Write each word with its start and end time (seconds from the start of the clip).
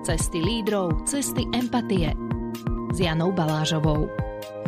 Cesty 0.00 0.40
lídrov, 0.40 1.04
cesty 1.04 1.44
empatie. 1.52 2.16
S 2.88 3.04
Janou 3.04 3.36
Balážovou. 3.36 4.08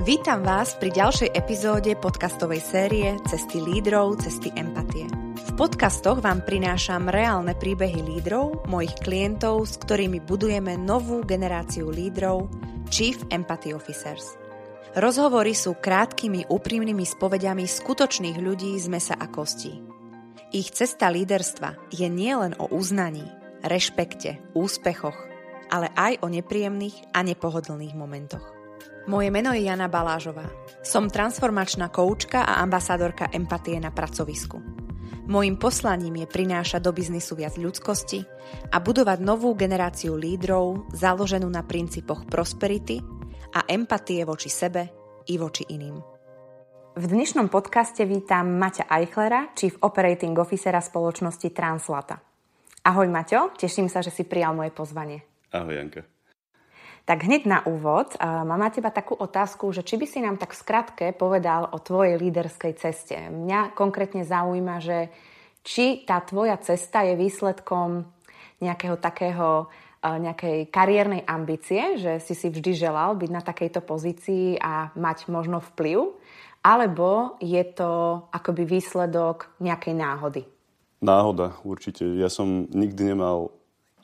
Vítam 0.05 0.45
vás 0.45 0.77
pri 0.77 0.93
ďalšej 0.93 1.33
epizóde 1.33 1.97
podcastovej 1.97 2.61
série 2.61 3.17
Cesty 3.25 3.65
lídrov, 3.65 4.21
cesty 4.21 4.53
empatie. 4.61 5.09
V 5.41 5.51
podcastoch 5.57 6.21
vám 6.21 6.45
prinášam 6.45 7.09
reálne 7.09 7.57
príbehy 7.57 8.05
lídrov, 8.05 8.69
mojich 8.69 8.93
klientov, 9.01 9.65
s 9.65 9.81
ktorými 9.81 10.21
budujeme 10.21 10.77
novú 10.77 11.25
generáciu 11.25 11.89
lídrov, 11.89 12.53
Chief 12.93 13.17
Empathy 13.33 13.73
Officers. 13.73 14.37
Rozhovory 14.93 15.57
sú 15.57 15.81
krátkými, 15.81 16.53
úprimnými 16.53 17.09
spovediami 17.09 17.65
skutočných 17.65 18.37
ľudí 18.37 18.77
z 18.77 18.87
mesa 18.93 19.17
a 19.17 19.33
kostí. 19.33 19.81
Ich 20.53 20.77
cesta 20.77 21.09
líderstva 21.09 21.89
je 21.89 22.05
nielen 22.13 22.53
o 22.61 22.69
uznaní, 22.69 23.25
rešpekte, 23.63 24.39
úspechoch, 24.53 25.17
ale 25.73 25.89
aj 25.97 26.21
o 26.21 26.29
nepríjemných 26.29 27.17
a 27.17 27.25
nepohodlných 27.25 27.97
momentoch. 27.97 28.45
Moje 29.11 29.35
meno 29.35 29.51
je 29.51 29.67
Jana 29.67 29.91
Balážová. 29.91 30.47
Som 30.87 31.11
transformačná 31.11 31.91
koučka 31.91 32.47
a 32.47 32.63
ambasádorka 32.63 33.35
empatie 33.35 33.83
na 33.83 33.91
pracovisku. 33.91 34.63
Mojím 35.27 35.59
poslaním 35.59 36.23
je 36.23 36.27
prinášať 36.27 36.83
do 36.83 36.91
biznisu 36.95 37.39
viac 37.39 37.55
ľudskosti 37.59 38.23
a 38.71 38.83
budovať 38.83 39.19
novú 39.23 39.55
generáciu 39.55 40.19
lídrov 40.19 40.91
založenú 40.95 41.47
na 41.47 41.63
princípoch 41.63 42.27
prosperity 42.27 42.99
a 43.55 43.67
empatie 43.71 44.23
voči 44.27 44.51
sebe 44.51 44.91
i 45.31 45.39
voči 45.39 45.67
iným. 45.71 45.97
V 46.93 47.05
dnešnom 47.09 47.49
podcaste 47.49 48.05
vítam 48.05 48.59
Maťa 48.59 48.85
Eichlera, 48.85 49.51
Chief 49.57 49.73
Operating 49.81 50.37
Officera 50.37 50.83
spoločnosti 50.83 51.49
Translata. 51.55 52.32
Ahoj 52.83 53.07
Maťo, 53.07 53.55
teším 53.55 53.87
sa, 53.87 54.03
že 54.03 54.11
si 54.11 54.27
prijal 54.27 54.59
moje 54.59 54.75
pozvanie. 54.75 55.23
Ahoj 55.55 55.79
Janka. 55.79 56.03
Tak 57.07 57.31
hneď 57.31 57.47
na 57.47 57.59
úvod 57.63 58.19
mám 58.19 58.59
na 58.59 58.75
teba 58.75 58.91
takú 58.91 59.15
otázku, 59.15 59.71
že 59.71 59.87
či 59.87 59.95
by 60.03 60.07
si 60.11 60.19
nám 60.19 60.35
tak 60.35 60.51
v 60.51 60.61
skratke 60.67 61.07
povedal 61.15 61.71
o 61.71 61.79
tvojej 61.79 62.19
líderskej 62.19 62.75
ceste. 62.75 63.15
Mňa 63.31 63.79
konkrétne 63.79 64.27
zaujíma, 64.27 64.83
že 64.83 65.15
či 65.63 66.03
tá 66.03 66.19
tvoja 66.27 66.59
cesta 66.59 67.07
je 67.07 67.15
výsledkom 67.15 68.03
nejakého 68.59 68.99
takého 68.99 69.71
nejakej 70.03 70.67
kariérnej 70.75 71.23
ambície, 71.23 72.03
že 72.03 72.19
si 72.19 72.35
si 72.35 72.51
vždy 72.51 72.75
želal 72.75 73.15
byť 73.15 73.31
na 73.31 73.47
takejto 73.47 73.79
pozícii 73.87 74.59
a 74.59 74.91
mať 74.99 75.31
možno 75.31 75.63
vplyv, 75.63 76.19
alebo 76.67 77.39
je 77.39 77.63
to 77.63 78.27
akoby 78.35 78.67
výsledok 78.67 79.55
nejakej 79.63 79.95
náhody? 79.95 80.43
Náhoda, 81.03 81.59
určite. 81.67 82.07
Ja 82.15 82.31
som 82.31 82.71
nikdy 82.71 83.11
nemal 83.11 83.51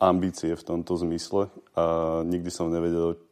ambície 0.03 0.51
v 0.59 0.67
tomto 0.67 0.99
zmysle 0.99 1.47
a 1.79 1.85
nikdy 2.27 2.51
som 2.51 2.75
nevedel, 2.75 3.23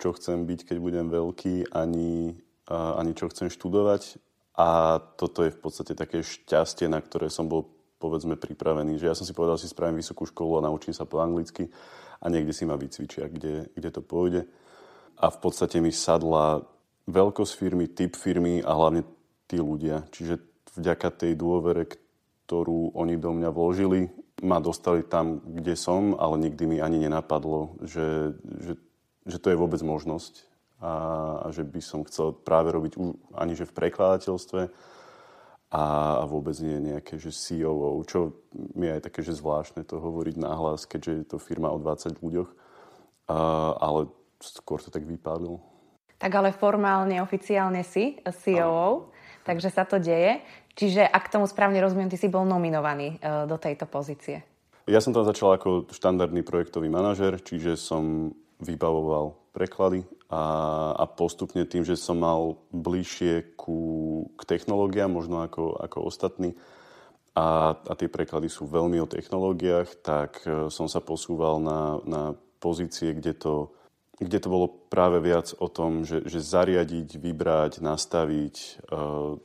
čo 0.00 0.16
chcem 0.16 0.48
byť, 0.48 0.72
keď 0.72 0.76
budem 0.80 1.06
veľký, 1.12 1.68
ani, 1.68 2.32
ani 2.72 3.12
čo 3.12 3.28
chcem 3.28 3.52
študovať. 3.52 4.16
A 4.56 5.00
toto 5.20 5.44
je 5.44 5.52
v 5.52 5.60
podstate 5.60 5.92
také 5.92 6.24
šťastie, 6.24 6.88
na 6.88 7.04
ktoré 7.04 7.28
som 7.28 7.44
bol 7.44 7.68
povedzme 8.00 8.40
pripravený. 8.40 8.96
Že 8.96 9.08
ja 9.12 9.16
som 9.16 9.28
si 9.28 9.36
povedal, 9.36 9.60
si 9.60 9.68
spravím 9.68 10.00
vysokú 10.00 10.24
školu 10.24 10.56
a 10.56 10.64
naučím 10.64 10.96
sa 10.96 11.04
po 11.04 11.20
anglicky 11.20 11.68
a 12.20 12.26
niekde 12.32 12.56
si 12.56 12.64
ma 12.64 12.80
vycvičia, 12.80 13.28
kde, 13.28 13.68
kde 13.76 13.90
to 13.92 14.00
pôjde. 14.00 14.48
A 15.20 15.28
v 15.28 15.38
podstate 15.44 15.84
mi 15.84 15.92
sadla 15.92 16.64
veľkosť 17.04 17.52
firmy, 17.52 17.84
typ 17.92 18.16
firmy 18.16 18.64
a 18.64 18.72
hlavne 18.72 19.04
tí 19.44 19.60
ľudia. 19.60 20.08
Čiže 20.08 20.40
vďaka 20.80 21.08
tej 21.12 21.36
dôvere, 21.36 21.84
ktorú 22.50 22.98
oni 22.98 23.14
do 23.14 23.30
mňa 23.30 23.54
vložili, 23.54 24.10
ma 24.42 24.58
dostali 24.58 25.06
tam, 25.06 25.38
kde 25.38 25.78
som, 25.78 26.18
ale 26.18 26.50
nikdy 26.50 26.66
mi 26.66 26.76
ani 26.82 26.98
nenapadlo, 26.98 27.78
že, 27.86 28.34
že, 28.42 28.74
že 29.22 29.38
to 29.38 29.54
je 29.54 29.60
vôbec 29.60 29.78
možnosť 29.78 30.50
a, 30.82 30.92
a 31.46 31.46
že 31.54 31.62
by 31.62 31.78
som 31.78 32.02
chcel 32.02 32.34
práve 32.34 32.74
robiť 32.74 32.98
ani 33.38 33.54
že 33.54 33.70
v 33.70 33.76
prekladateľstve, 33.78 34.66
a, 35.70 35.82
a 36.18 36.24
vôbec 36.26 36.58
nie 36.58 36.90
nejaké, 36.90 37.22
že 37.22 37.30
CEO, 37.30 38.02
čo 38.02 38.42
mi 38.74 38.90
je 38.90 38.98
aj 38.98 39.02
také, 39.06 39.22
že 39.22 39.38
zvláštne 39.38 39.86
to 39.86 40.02
hovoriť 40.02 40.34
nahlas, 40.34 40.90
keďže 40.90 41.12
je 41.14 41.24
to 41.30 41.36
firma 41.38 41.70
o 41.70 41.78
20 41.78 42.18
ľuďoch, 42.18 42.50
a, 43.30 43.38
ale 43.78 44.10
skôr 44.42 44.82
to 44.82 44.90
tak 44.90 45.06
vypadlo. 45.06 45.62
Tak 46.18 46.34
ale 46.34 46.50
formálne, 46.50 47.22
oficiálne 47.22 47.86
si 47.86 48.18
CEO, 48.26 49.06
a. 49.06 49.46
takže 49.46 49.70
sa 49.70 49.86
to 49.86 50.02
deje. 50.02 50.42
Čiže 50.74 51.06
ak 51.06 51.32
tomu 51.32 51.46
správne 51.50 51.82
rozumiem, 51.82 52.10
ty 52.10 52.16
si 52.16 52.30
bol 52.30 52.46
nominovaný 52.46 53.18
e, 53.18 53.46
do 53.46 53.56
tejto 53.58 53.90
pozície. 53.90 54.42
Ja 54.88 54.98
som 54.98 55.14
tam 55.14 55.22
začal 55.22 55.54
ako 55.54 55.90
štandardný 55.92 56.42
projektový 56.42 56.90
manažer, 56.90 57.38
čiže 57.38 57.78
som 57.78 58.34
vybavoval 58.58 59.38
preklady 59.54 60.02
a, 60.30 60.42
a 60.94 61.04
postupne 61.10 61.66
tým, 61.66 61.82
že 61.82 61.98
som 61.98 62.18
mal 62.22 62.58
bližšie 62.70 63.58
ku, 63.58 64.30
k 64.38 64.42
technológiám, 64.46 65.10
možno 65.10 65.42
ako, 65.42 65.78
ako 65.78 65.98
ostatní, 66.06 66.54
a, 67.34 67.78
a 67.78 67.92
tie 67.94 68.10
preklady 68.10 68.50
sú 68.50 68.66
veľmi 68.66 68.98
o 68.98 69.10
technológiách, 69.10 70.02
tak 70.02 70.42
e, 70.42 70.66
som 70.70 70.90
sa 70.90 70.98
posúval 70.98 71.62
na, 71.62 72.02
na 72.02 72.22
pozície, 72.58 73.14
kde 73.14 73.32
to, 73.38 73.54
kde 74.18 74.38
to 74.42 74.48
bolo 74.50 74.66
práve 74.90 75.22
viac 75.22 75.54
o 75.56 75.70
tom, 75.70 76.02
že, 76.02 76.26
že 76.26 76.42
zariadiť, 76.42 77.16
vybrať, 77.16 77.80
nastaviť 77.80 78.56
uh, 78.92 79.40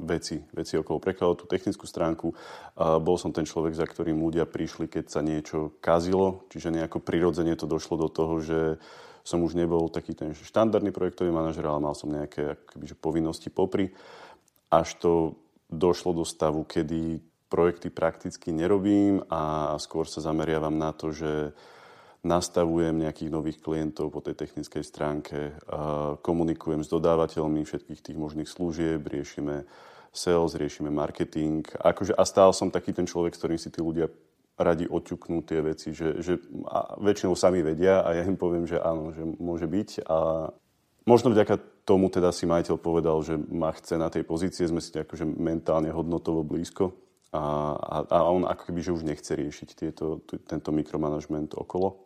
veci, 0.00 0.40
veci 0.56 0.74
okolo 0.80 0.98
prekladu, 0.98 1.44
tú 1.44 1.46
technickú 1.46 1.84
stránku. 1.84 2.32
Bol 2.76 3.16
som 3.20 3.30
ten 3.30 3.44
človek, 3.44 3.76
za 3.76 3.84
ktorým 3.84 4.18
ľudia 4.18 4.48
prišli, 4.48 4.88
keď 4.88 5.04
sa 5.06 5.20
niečo 5.20 5.76
kazilo, 5.84 6.48
čiže 6.48 6.72
nejako 6.72 7.04
prirodzene 7.04 7.54
to 7.54 7.68
došlo 7.68 8.00
do 8.00 8.08
toho, 8.08 8.40
že 8.40 8.60
som 9.20 9.44
už 9.44 9.52
nebol 9.52 9.92
taký 9.92 10.16
ten 10.16 10.32
štandardný 10.32 10.96
projektový 10.96 11.28
manažer, 11.28 11.68
ale 11.68 11.84
mal 11.84 11.92
som 11.92 12.08
nejaké 12.08 12.56
akoby, 12.56 12.84
povinnosti 12.96 13.52
popri. 13.52 13.92
Až 14.72 14.88
to 14.96 15.12
došlo 15.68 16.16
do 16.16 16.24
stavu, 16.24 16.64
kedy 16.64 17.20
projekty 17.52 17.92
prakticky 17.92 18.54
nerobím 18.54 19.20
a 19.28 19.74
skôr 19.76 20.08
sa 20.08 20.24
zameriavam 20.24 20.74
na 20.74 20.94
to, 20.96 21.12
že 21.12 21.52
nastavujem 22.20 23.00
nejakých 23.00 23.32
nových 23.32 23.58
klientov 23.64 24.12
po 24.12 24.20
tej 24.20 24.36
technickej 24.36 24.84
stránke, 24.84 25.56
komunikujem 26.20 26.84
s 26.84 26.92
dodávateľmi 26.92 27.64
všetkých 27.64 28.00
tých 28.04 28.18
možných 28.20 28.44
služieb, 28.44 29.00
riešime 29.02 29.64
sales, 30.10 30.58
riešime 30.58 30.90
marketing. 30.90 31.66
Akože, 31.78 32.14
a 32.14 32.22
stál 32.26 32.50
som 32.52 32.70
taký 32.70 32.94
ten 32.94 33.06
človek, 33.06 33.34
s 33.34 33.40
ktorým 33.40 33.60
si 33.60 33.70
tí 33.70 33.80
ľudia 33.82 34.10
radi 34.60 34.84
oťuknú 34.84 35.40
tie 35.46 35.64
veci, 35.64 35.96
že, 35.96 36.20
že 36.20 36.36
väčšinou 37.00 37.32
sami 37.32 37.64
vedia 37.64 38.04
a 38.04 38.12
ja 38.12 38.22
im 38.28 38.36
poviem, 38.36 38.68
že 38.68 38.76
áno, 38.76 39.14
že 39.16 39.24
môže 39.40 39.64
byť. 39.64 40.04
A 40.04 40.50
možno 41.08 41.32
vďaka 41.32 41.56
tomu 41.88 42.12
teda 42.12 42.28
si 42.30 42.44
majiteľ 42.44 42.76
povedal, 42.76 43.16
že 43.24 43.40
ma 43.40 43.72
chce 43.72 43.96
na 43.96 44.12
tej 44.12 44.22
pozície, 44.28 44.68
sme 44.68 44.84
si 44.84 44.92
akože 44.92 45.24
mentálne 45.24 45.88
hodnotovo 45.88 46.44
blízko 46.44 46.92
a, 47.32 47.72
a, 47.78 47.96
a 48.04 48.18
on 48.28 48.44
ako 48.44 48.68
keby, 48.68 48.80
že 48.84 48.94
už 48.94 49.08
nechce 49.08 49.32
riešiť 49.32 49.68
tieto, 49.74 50.20
tento 50.44 50.70
mikromanagement 50.74 51.56
okolo, 51.56 51.96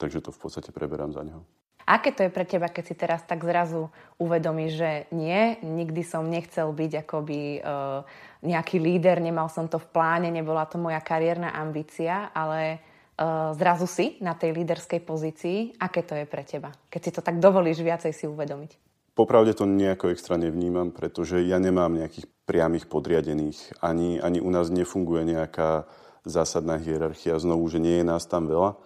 takže 0.00 0.24
to 0.24 0.34
v 0.34 0.40
podstate 0.42 0.74
preberám 0.74 1.14
za 1.14 1.22
neho. 1.22 1.46
Aké 1.86 2.14
to 2.14 2.22
je 2.22 2.30
pre 2.30 2.46
teba, 2.46 2.70
keď 2.70 2.84
si 2.86 2.94
teraz 2.94 3.26
tak 3.26 3.42
zrazu 3.42 3.90
uvedomíš, 4.22 4.72
že 4.78 4.90
nie, 5.10 5.58
nikdy 5.62 6.06
som 6.06 6.30
nechcel 6.30 6.70
byť 6.70 6.92
akoby 7.02 7.58
uh, 7.58 8.06
nejaký 8.46 8.78
líder, 8.78 9.18
nemal 9.18 9.50
som 9.50 9.66
to 9.66 9.82
v 9.82 9.90
pláne, 9.90 10.30
nebola 10.30 10.66
to 10.70 10.78
moja 10.78 11.02
kariérna 11.02 11.50
ambícia, 11.50 12.30
ale 12.30 12.78
uh, 13.18 13.50
zrazu 13.58 13.90
si 13.90 14.18
na 14.22 14.38
tej 14.38 14.54
líderskej 14.62 15.00
pozícii. 15.02 15.58
Aké 15.82 16.06
to 16.06 16.14
je 16.14 16.26
pre 16.26 16.46
teba, 16.46 16.70
keď 16.86 17.00
si 17.02 17.10
to 17.10 17.20
tak 17.20 17.42
dovolíš 17.42 17.82
viacej 17.82 18.12
si 18.14 18.24
uvedomiť? 18.30 18.78
Popravde 19.12 19.52
to 19.52 19.68
nejako 19.68 20.08
extra 20.08 20.40
nevnímam, 20.40 20.88
pretože 20.88 21.44
ja 21.44 21.60
nemám 21.60 21.92
nejakých 21.92 22.24
priamých 22.48 22.88
podriadených. 22.88 23.84
Ani, 23.84 24.16
ani 24.16 24.40
u 24.40 24.48
nás 24.48 24.72
nefunguje 24.72 25.28
nejaká 25.36 25.84
zásadná 26.24 26.80
hierarchia. 26.80 27.36
Znovu, 27.36 27.68
že 27.68 27.76
nie 27.76 28.00
je 28.00 28.08
nás 28.08 28.24
tam 28.24 28.48
veľa 28.48 28.80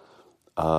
a, 0.57 0.69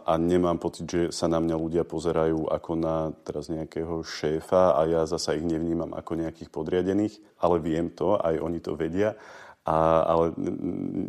a 0.00 0.12
nemám 0.16 0.56
pocit, 0.56 0.88
že 0.88 1.02
sa 1.12 1.28
na 1.28 1.44
mňa 1.44 1.52
ľudia 1.60 1.84
pozerajú 1.84 2.48
ako 2.48 2.72
na 2.72 3.12
teraz 3.20 3.52
nejakého 3.52 4.00
šéfa 4.00 4.80
a 4.80 4.88
ja 4.88 5.04
zasa 5.04 5.36
ich 5.36 5.44
nevnímam 5.44 5.92
ako 5.92 6.16
nejakých 6.16 6.48
podriadených, 6.48 7.20
ale 7.36 7.60
viem 7.60 7.92
to, 7.92 8.16
aj 8.16 8.40
oni 8.40 8.64
to 8.64 8.72
vedia. 8.80 9.20
A, 9.68 10.08
ale 10.08 10.32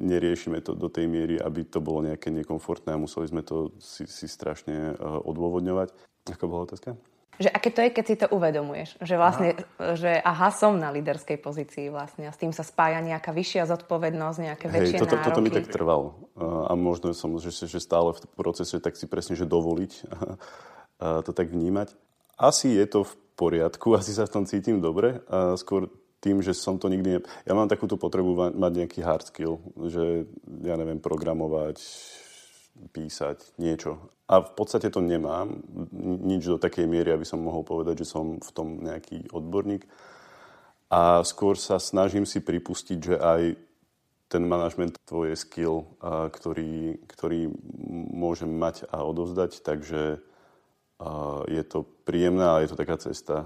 neriešime 0.04 0.60
to 0.60 0.76
do 0.76 0.92
tej 0.92 1.08
miery, 1.08 1.40
aby 1.40 1.64
to 1.64 1.80
bolo 1.80 2.04
nejaké 2.04 2.36
nekomfortné 2.36 2.92
a 2.92 3.00
museli 3.00 3.32
sme 3.32 3.48
to 3.48 3.72
si, 3.80 4.04
si 4.04 4.28
strašne 4.28 4.92
uh, 4.92 5.24
odôvodňovať. 5.24 5.96
Ako 6.36 6.52
bola 6.52 6.68
otázka? 6.68 7.00
Že 7.40 7.50
aké 7.50 7.70
to 7.72 7.80
je, 7.82 7.90
keď 7.96 8.06
si 8.06 8.16
to 8.20 8.28
uvedomuješ. 8.32 9.00
Že 9.00 9.16
vlastne, 9.16 9.50
aha. 9.56 9.96
že 9.96 10.12
aha, 10.20 10.50
som 10.52 10.76
na 10.76 10.92
líderskej 10.92 11.40
pozícii 11.40 11.88
vlastne 11.88 12.28
a 12.28 12.36
s 12.36 12.40
tým 12.42 12.52
sa 12.52 12.62
spája 12.62 13.00
nejaká 13.00 13.32
vyššia 13.32 13.70
zodpovednosť, 13.72 14.38
nejaké 14.42 14.66
Hej, 14.68 14.76
väčšie 14.76 14.98
toto, 15.00 15.16
nároky. 15.18 15.28
toto 15.32 15.42
mi 15.42 15.52
tak 15.52 15.66
trvalo. 15.72 16.08
A 16.38 16.76
možno 16.76 17.16
som, 17.16 17.32
že, 17.40 17.54
že 17.54 17.80
stále 17.80 18.14
v 18.14 18.20
procese 18.36 18.78
tak 18.84 19.00
si 19.00 19.08
presne, 19.08 19.40
že 19.40 19.48
dovoliť 19.48 19.92
a 21.02 21.26
to 21.26 21.32
tak 21.34 21.50
vnímať. 21.50 21.96
Asi 22.38 22.74
je 22.74 22.86
to 22.86 23.06
v 23.06 23.14
poriadku, 23.40 23.94
asi 24.00 24.14
sa 24.14 24.30
v 24.30 24.34
tom 24.38 24.44
cítim 24.46 24.78
dobre. 24.84 25.26
A 25.32 25.58
skôr 25.58 25.90
tým, 26.22 26.46
že 26.46 26.54
som 26.54 26.78
to 26.78 26.86
nikdy... 26.86 27.18
Ne... 27.18 27.20
Ja 27.50 27.58
mám 27.58 27.66
takúto 27.66 27.98
potrebu 27.98 28.54
mať 28.54 28.72
nejaký 28.78 29.02
hard 29.02 29.34
skill, 29.34 29.58
že 29.90 30.30
ja 30.62 30.78
neviem 30.78 31.02
programovať, 31.02 31.82
písať 32.92 33.56
niečo. 33.62 34.12
A 34.32 34.40
v 34.42 34.52
podstate 34.56 34.88
to 34.88 35.04
nemám, 35.04 35.60
nič 36.24 36.48
do 36.48 36.56
takej 36.56 36.88
miery, 36.88 37.12
aby 37.12 37.28
som 37.28 37.44
mohol 37.44 37.68
povedať, 37.68 38.08
že 38.08 38.12
som 38.12 38.40
v 38.40 38.52
tom 38.56 38.80
nejaký 38.80 39.28
odborník. 39.32 39.84
A 40.92 41.24
skôr 41.24 41.56
sa 41.56 41.80
snažím 41.80 42.28
si 42.28 42.44
pripustiť, 42.44 43.00
že 43.00 43.16
aj 43.20 43.42
ten 44.32 44.48
manažment 44.48 44.96
tvoje 45.04 45.36
skill, 45.36 45.84
ktorý, 46.32 47.04
ktorý 47.12 47.52
môžem 48.16 48.48
mať 48.48 48.88
a 48.88 49.04
odovzdať, 49.04 49.60
takže 49.60 50.24
je 51.52 51.64
to 51.68 51.84
príjemné 52.08 52.48
a 52.48 52.64
je 52.64 52.72
to 52.72 52.80
taká 52.80 52.96
cesta, 52.96 53.44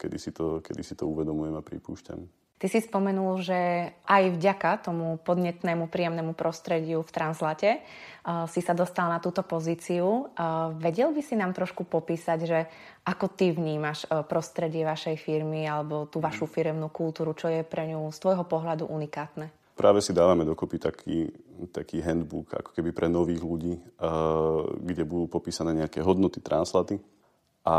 kedy 0.00 0.16
si 0.16 0.32
to, 0.32 0.64
kedy 0.64 0.80
si 0.80 0.96
to 0.96 1.04
uvedomujem 1.04 1.52
a 1.52 1.60
pripúšťam. 1.60 2.24
Ty 2.62 2.70
si 2.70 2.78
spomenul, 2.78 3.42
že 3.42 3.90
aj 4.06 4.38
vďaka 4.38 4.86
tomu 4.86 5.18
podnetnému, 5.18 5.90
príjemnému 5.90 6.30
prostrediu 6.38 7.02
v 7.02 7.10
Translate 7.10 7.82
uh, 7.82 8.46
si 8.46 8.62
sa 8.62 8.70
dostal 8.70 9.10
na 9.10 9.18
túto 9.18 9.42
pozíciu. 9.42 10.30
Uh, 10.38 10.70
vedel 10.78 11.10
by 11.10 11.26
si 11.26 11.34
nám 11.34 11.58
trošku 11.58 11.82
popísať, 11.82 12.38
že 12.46 12.70
ako 13.02 13.34
ty 13.34 13.50
vnímaš 13.50 14.06
uh, 14.06 14.22
prostredie 14.22 14.86
vašej 14.86 15.18
firmy 15.18 15.66
alebo 15.66 16.06
tú 16.06 16.22
vašu 16.22 16.46
firemnú 16.46 16.86
kultúru, 16.94 17.34
čo 17.34 17.50
je 17.50 17.66
pre 17.66 17.90
ňu 17.90 18.14
z 18.14 18.18
tvojho 18.22 18.46
pohľadu 18.46 18.86
unikátne? 18.86 19.50
Práve 19.74 19.98
si 19.98 20.14
dávame 20.14 20.46
dokopy 20.46 20.78
taký, 20.78 21.34
taký 21.74 21.98
handbook, 21.98 22.62
ako 22.62 22.70
keby 22.78 22.94
pre 22.94 23.10
nových 23.10 23.42
ľudí, 23.42 23.74
kde 24.78 25.02
budú 25.02 25.26
popísané 25.32 25.72
nejaké 25.74 26.04
hodnoty 26.04 26.44
translaty. 26.44 27.00
A 27.64 27.76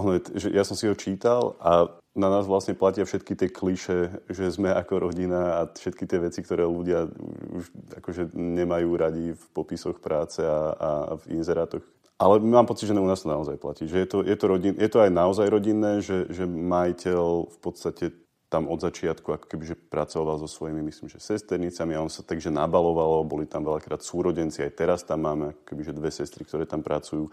ono, 0.00 0.16
že 0.34 0.48
ja 0.48 0.64
som 0.64 0.74
si 0.74 0.88
ho 0.88 0.96
čítal 0.96 1.54
a 1.60 1.92
na 2.16 2.26
nás 2.26 2.48
vlastne 2.48 2.74
platia 2.74 3.06
všetky 3.06 3.38
tie 3.38 3.48
kliše, 3.52 4.26
že 4.26 4.50
sme 4.50 4.74
ako 4.74 5.10
rodina 5.10 5.62
a 5.62 5.70
všetky 5.70 6.10
tie 6.10 6.18
veci, 6.18 6.42
ktoré 6.42 6.66
ľudia 6.66 7.06
už 7.54 7.64
akože 8.02 8.34
nemajú 8.34 8.90
radi 8.98 9.26
v 9.38 9.44
popisoch 9.54 10.02
práce 10.02 10.42
a, 10.42 10.74
a 10.74 10.90
v 11.22 11.38
inzerátoch. 11.38 11.86
Ale 12.20 12.36
mám 12.42 12.68
pocit, 12.68 12.90
že 12.90 12.98
u 12.98 13.08
nás 13.08 13.24
to 13.24 13.32
naozaj 13.32 13.56
platí. 13.56 13.88
Že 13.88 13.98
je 14.04 14.08
to, 14.10 14.18
je 14.26 14.36
to, 14.36 14.44
rodin, 14.44 14.74
je 14.76 14.90
to 14.92 14.98
aj 15.00 15.08
naozaj 15.08 15.46
rodinné, 15.48 16.04
že, 16.04 16.28
že 16.28 16.44
majiteľ 16.44 17.48
v 17.48 17.58
podstate 17.64 18.12
tam 18.50 18.66
od 18.66 18.82
začiatku 18.82 19.30
ako 19.30 19.46
keby, 19.46 19.64
pracoval 19.88 20.42
so 20.42 20.50
svojimi, 20.50 20.82
myslím, 20.90 21.06
že 21.06 21.22
sesternicami 21.22 21.94
a 21.94 22.02
on 22.02 22.10
sa 22.10 22.26
takže 22.26 22.50
nabalovalo, 22.50 23.22
boli 23.22 23.46
tam 23.46 23.62
veľakrát 23.62 24.02
súrodenci, 24.02 24.66
aj 24.66 24.74
teraz 24.74 25.00
tam 25.06 25.22
máme 25.22 25.54
keby, 25.62 25.86
že 25.86 25.94
dve 25.94 26.10
sestry, 26.10 26.42
ktoré 26.42 26.66
tam 26.66 26.82
pracujú. 26.82 27.30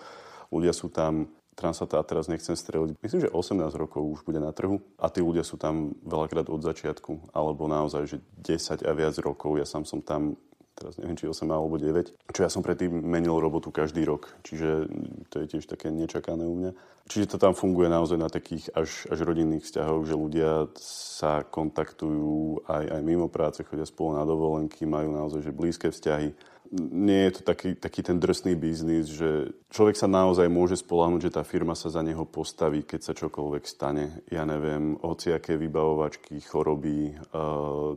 Ľudia 0.54 0.72
sú 0.72 0.94
tam 0.94 1.28
Transata, 1.58 1.98
teraz 2.06 2.30
nechcem 2.30 2.54
streliť, 2.54 3.02
myslím, 3.02 3.22
že 3.26 3.34
18 3.34 3.74
rokov 3.82 4.06
už 4.06 4.22
bude 4.30 4.38
na 4.38 4.54
trhu 4.54 4.78
a 5.02 5.10
tí 5.10 5.26
ľudia 5.26 5.42
sú 5.42 5.58
tam 5.58 5.98
veľakrát 6.06 6.54
od 6.54 6.62
začiatku, 6.62 7.34
alebo 7.34 7.66
naozaj, 7.66 8.06
že 8.06 8.18
10 8.46 8.86
a 8.86 8.92
viac 8.94 9.18
rokov. 9.18 9.58
Ja 9.58 9.66
sám 9.66 9.90
som 9.90 10.06
tam 10.06 10.38
teraz 10.78 11.02
neviem, 11.02 11.18
či 11.18 11.26
8 11.26 11.50
alebo 11.50 11.82
9, 11.82 12.14
čo 12.30 12.40
ja 12.46 12.50
som 12.54 12.62
predtým 12.62 12.94
menil 12.94 13.34
robotu 13.42 13.74
každý 13.74 14.06
rok, 14.06 14.30
čiže 14.46 14.86
to 15.34 15.42
je 15.42 15.46
tiež 15.58 15.66
také 15.66 15.90
nečakané 15.90 16.46
u 16.46 16.54
mňa. 16.54 16.72
Čiže 17.10 17.34
to 17.34 17.38
tam 17.42 17.58
funguje 17.58 17.90
naozaj 17.90 18.20
na 18.22 18.30
takých 18.30 18.70
až, 18.78 19.10
až 19.10 19.26
rodinných 19.26 19.66
vzťahoch, 19.66 20.06
že 20.06 20.14
ľudia 20.14 20.70
sa 20.78 21.42
kontaktujú 21.42 22.70
aj, 22.70 22.86
aj 22.94 23.02
mimo 23.02 23.32
práce, 23.32 23.66
chodia 23.66 23.90
spolu 23.90 24.22
na 24.22 24.24
dovolenky, 24.28 24.86
majú 24.86 25.18
naozaj 25.18 25.42
že 25.42 25.56
blízke 25.56 25.90
vzťahy 25.90 26.38
nie 26.72 27.30
je 27.30 27.40
to 27.40 27.42
taký, 27.48 27.76
taký 27.76 28.02
ten 28.04 28.20
drsný 28.20 28.56
biznis, 28.60 29.08
že 29.08 29.56
človek 29.72 29.96
sa 29.96 30.10
naozaj 30.10 30.52
môže 30.52 30.80
spolahnuť, 30.80 31.30
že 31.30 31.36
tá 31.36 31.44
firma 31.48 31.76
sa 31.76 31.88
za 31.88 32.04
neho 32.04 32.28
postaví, 32.28 32.84
keď 32.84 33.00
sa 33.02 33.14
čokoľvek 33.16 33.64
stane. 33.64 34.24
Ja 34.28 34.44
neviem, 34.44 35.00
hociaké 35.00 35.56
vybavovačky, 35.56 36.40
choroby, 36.44 37.16
uh, 37.32 37.96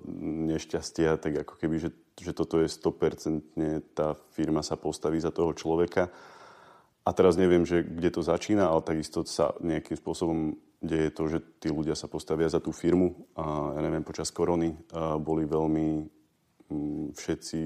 nešťastia, 0.51 1.19
tak 1.19 1.43
ako 1.47 1.55
keby, 1.59 1.77
že, 1.83 1.91
že 2.19 2.33
toto 2.37 2.63
je 2.63 2.71
100% 2.71 3.97
tá 3.97 4.15
firma 4.37 4.63
sa 4.63 4.79
postaví 4.79 5.19
za 5.19 5.35
toho 5.35 5.51
človeka. 5.55 6.13
A 7.03 7.11
teraz 7.17 7.35
neviem, 7.35 7.65
že 7.65 7.83
kde 7.83 8.13
to 8.13 8.23
začína, 8.23 8.71
ale 8.71 8.87
takisto 8.87 9.25
sa 9.25 9.57
nejakým 9.59 9.97
spôsobom 9.97 10.55
deje 10.79 11.11
to, 11.13 11.27
že 11.27 11.39
tí 11.59 11.69
ľudia 11.73 11.97
sa 11.97 12.07
postavia 12.07 12.47
za 12.47 12.61
tú 12.63 12.71
firmu. 12.71 13.29
A 13.35 13.75
ja 13.77 13.81
neviem, 13.83 14.05
počas 14.07 14.31
korony 14.31 14.77
uh, 14.93 15.19
boli 15.19 15.49
veľmi 15.49 16.20
všetci 17.15 17.61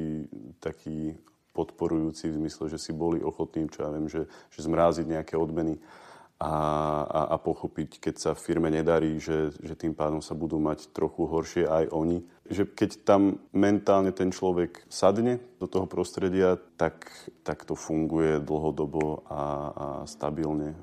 takí 0.59 1.15
podporujúci 1.55 2.35
v 2.35 2.39
zmysle, 2.43 2.67
že 2.67 2.83
si 2.83 2.91
boli 2.91 3.23
ochotní, 3.23 3.71
čo 3.71 3.87
ja 3.87 3.91
viem, 3.95 4.11
že, 4.11 4.27
že 4.51 4.61
zmráziť 4.67 5.06
nejaké 5.06 5.39
odmeny 5.39 5.79
a, 6.43 6.55
a, 7.06 7.21
a 7.31 7.37
pochopiť, 7.39 8.03
keď 8.03 8.15
sa 8.19 8.31
firme 8.35 8.67
nedarí, 8.67 9.23
že, 9.23 9.55
že 9.62 9.79
tým 9.79 9.95
pádom 9.95 10.19
sa 10.19 10.35
budú 10.35 10.59
mať 10.59 10.91
trochu 10.91 11.31
horšie 11.31 11.65
aj 11.71 11.95
oni. 11.95 12.27
Že 12.51 12.75
keď 12.75 12.91
tam 13.06 13.39
mentálne 13.55 14.11
ten 14.11 14.35
človek 14.35 14.83
sadne 14.91 15.39
do 15.62 15.71
toho 15.71 15.87
prostredia, 15.87 16.59
tak, 16.75 17.06
tak 17.47 17.62
to 17.62 17.79
funguje 17.79 18.43
dlhodobo 18.43 19.23
a, 19.31 19.31
a 19.31 19.87
stabilne 20.11 20.75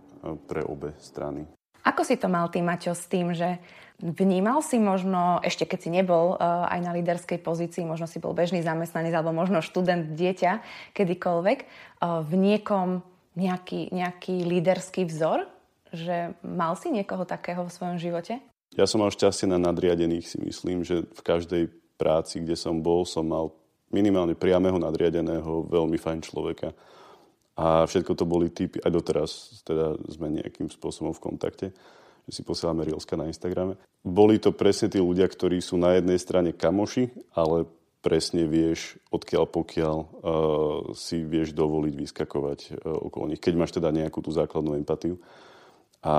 pre 0.47 0.63
obe 0.63 0.95
strany. 1.03 1.44
Ako 1.81 2.06
si 2.06 2.15
to 2.15 2.29
mal 2.29 2.47
ty, 2.47 2.62
Maťo, 2.62 2.94
s 2.94 3.09
tým, 3.09 3.33
že 3.33 3.57
vnímal 4.01 4.65
si 4.65 4.81
možno, 4.81 5.39
ešte 5.45 5.69
keď 5.69 5.80
si 5.80 5.89
nebol 5.94 6.36
uh, 6.36 6.68
aj 6.68 6.80
na 6.81 6.92
líderskej 6.98 7.39
pozícii, 7.39 7.86
možno 7.86 8.09
si 8.09 8.18
bol 8.18 8.33
bežný 8.33 8.65
zamestnanec 8.65 9.13
alebo 9.13 9.31
možno 9.31 9.62
študent, 9.62 10.18
dieťa, 10.18 10.65
kedykoľvek, 10.98 11.59
uh, 11.62 12.25
v 12.25 12.31
niekom 12.36 13.06
nejaký, 13.38 13.94
nejaký 13.94 14.44
líderský 14.44 15.07
vzor? 15.07 15.48
Že 15.94 16.36
mal 16.44 16.74
si 16.75 16.92
niekoho 16.92 17.24
takého 17.24 17.63
v 17.68 17.74
svojom 17.74 17.98
živote? 18.01 18.42
Ja 18.75 18.88
som 18.88 19.03
mal 19.03 19.12
šťastie 19.12 19.48
na 19.51 19.59
nadriadených, 19.59 20.27
si 20.27 20.39
myslím, 20.39 20.88
že 20.88 21.04
v 21.04 21.21
každej 21.21 21.63
práci, 22.00 22.39
kde 22.39 22.56
som 22.56 22.80
bol, 22.80 23.04
som 23.04 23.27
mal 23.27 23.51
minimálne 23.92 24.33
priamého 24.33 24.80
nadriadeného, 24.80 25.68
veľmi 25.68 26.00
fajn 26.00 26.19
človeka 26.24 26.71
a 27.59 27.83
všetko 27.83 28.15
to 28.15 28.25
boli 28.25 28.47
typy, 28.50 28.80
aj 28.80 28.92
doteraz 28.92 29.30
teda 29.68 30.00
sme 30.07 30.31
nejakým 30.31 30.71
spôsobom 30.71 31.12
v 31.12 31.24
kontakte, 31.24 31.68
si 32.31 32.42
posielame 32.48 32.88
Rielska 32.88 33.19
na 33.19 33.28
Instagrame. 33.28 33.75
Boli 34.01 34.39
to 34.39 34.56
presne 34.56 34.88
tí 34.89 34.98
ľudia, 34.98 35.28
ktorí 35.28 35.60
sú 35.60 35.78
na 35.78 36.00
jednej 36.00 36.18
strane 36.18 36.56
kamoši, 36.56 37.12
ale 37.36 37.69
presne 38.01 38.50
vieš, 38.50 38.98
odkiaľ 39.13 39.45
pokiaľ 39.45 39.98
uh, 40.00 40.07
si 40.98 41.22
vieš 41.22 41.54
dovoliť 41.54 41.94
vyskakovať 41.94 42.60
uh, 42.74 42.98
okolo 43.12 43.30
nich, 43.30 43.44
keď 43.44 43.54
máš 43.54 43.78
teda 43.78 43.94
nejakú 43.94 44.25
tú 44.25 44.33
základnú 44.33 44.74
empatiu. 44.74 45.22
A, 46.01 46.16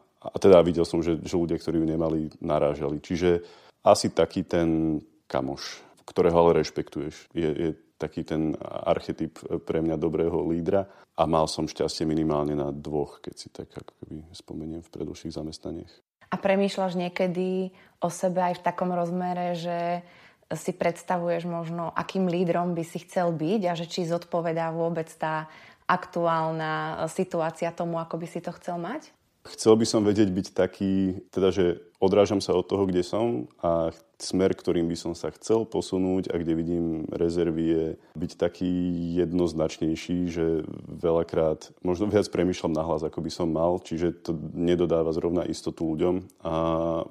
a 0.00 0.36
teda 0.40 0.64
videl 0.64 0.88
som, 0.88 1.04
že, 1.04 1.20
že 1.20 1.36
ľudia, 1.36 1.60
ktorí 1.60 1.76
ju 1.76 1.86
nemali, 1.86 2.32
narážali. 2.40 3.04
Čiže 3.04 3.44
asi 3.84 4.08
taký 4.08 4.48
ten 4.48 5.00
kamoš, 5.28 5.84
ktorého 6.08 6.40
ale 6.40 6.64
rešpektuješ. 6.64 7.28
Je, 7.36 7.48
je 7.52 7.70
taký 8.00 8.24
ten 8.24 8.56
archetyp 8.64 9.36
pre 9.68 9.84
mňa 9.84 10.00
dobrého 10.00 10.40
lídra 10.48 10.88
a 11.12 11.28
mal 11.28 11.44
som 11.44 11.68
šťastie 11.68 12.08
minimálne 12.08 12.56
na 12.56 12.72
dvoch, 12.72 13.20
keď 13.20 13.34
si 13.36 13.52
tak 13.52 13.68
ako 13.68 13.92
keby 14.00 14.24
spomeniem 14.32 14.80
v 14.80 14.88
predošlých 14.88 15.36
zamestnaniach. 15.36 15.92
A 16.32 16.36
premýšľaš 16.40 16.96
niekedy 16.96 17.76
o 18.00 18.08
sebe 18.08 18.40
aj 18.40 18.62
v 18.62 18.64
takom 18.64 18.88
rozmere, 18.96 19.52
že 19.58 20.00
si 20.50 20.72
predstavuješ 20.74 21.46
možno, 21.46 21.92
akým 21.94 22.26
lídrom 22.26 22.74
by 22.74 22.82
si 22.82 23.04
chcel 23.04 23.30
byť 23.30 23.60
a 23.70 23.72
že 23.76 23.86
či 23.86 24.08
zodpovedá 24.08 24.72
vôbec 24.74 25.06
tá 25.14 25.46
aktuálna 25.90 27.06
situácia 27.10 27.74
tomu, 27.74 27.98
ako 27.98 28.18
by 28.18 28.26
si 28.30 28.40
to 28.42 28.54
chcel 28.58 28.78
mať? 28.78 29.10
Chcel 29.46 29.74
by 29.74 29.86
som 29.86 30.06
vedieť 30.06 30.30
byť 30.30 30.46
taký, 30.54 31.22
teda 31.34 31.50
že 31.50 31.89
odrážam 32.00 32.40
sa 32.40 32.56
od 32.56 32.64
toho, 32.64 32.88
kde 32.88 33.04
som 33.04 33.46
a 33.60 33.92
smer, 34.16 34.56
ktorým 34.56 34.88
by 34.88 34.96
som 34.96 35.12
sa 35.12 35.28
chcel 35.36 35.68
posunúť 35.68 36.32
a 36.32 36.40
kde 36.40 36.52
vidím 36.56 36.86
rezervy 37.12 37.64
je 37.64 37.86
byť 38.16 38.32
taký 38.40 38.72
jednoznačnejší, 39.20 40.18
že 40.32 40.64
veľakrát 40.88 41.70
možno 41.84 42.08
viac 42.08 42.26
premýšľam 42.32 42.72
nahlas, 42.72 43.04
ako 43.04 43.20
by 43.20 43.30
som 43.30 43.52
mal, 43.52 43.78
čiže 43.84 44.24
to 44.24 44.32
nedodáva 44.56 45.12
zrovna 45.12 45.44
istotu 45.44 45.84
ľuďom 45.92 46.40
a 46.40 46.54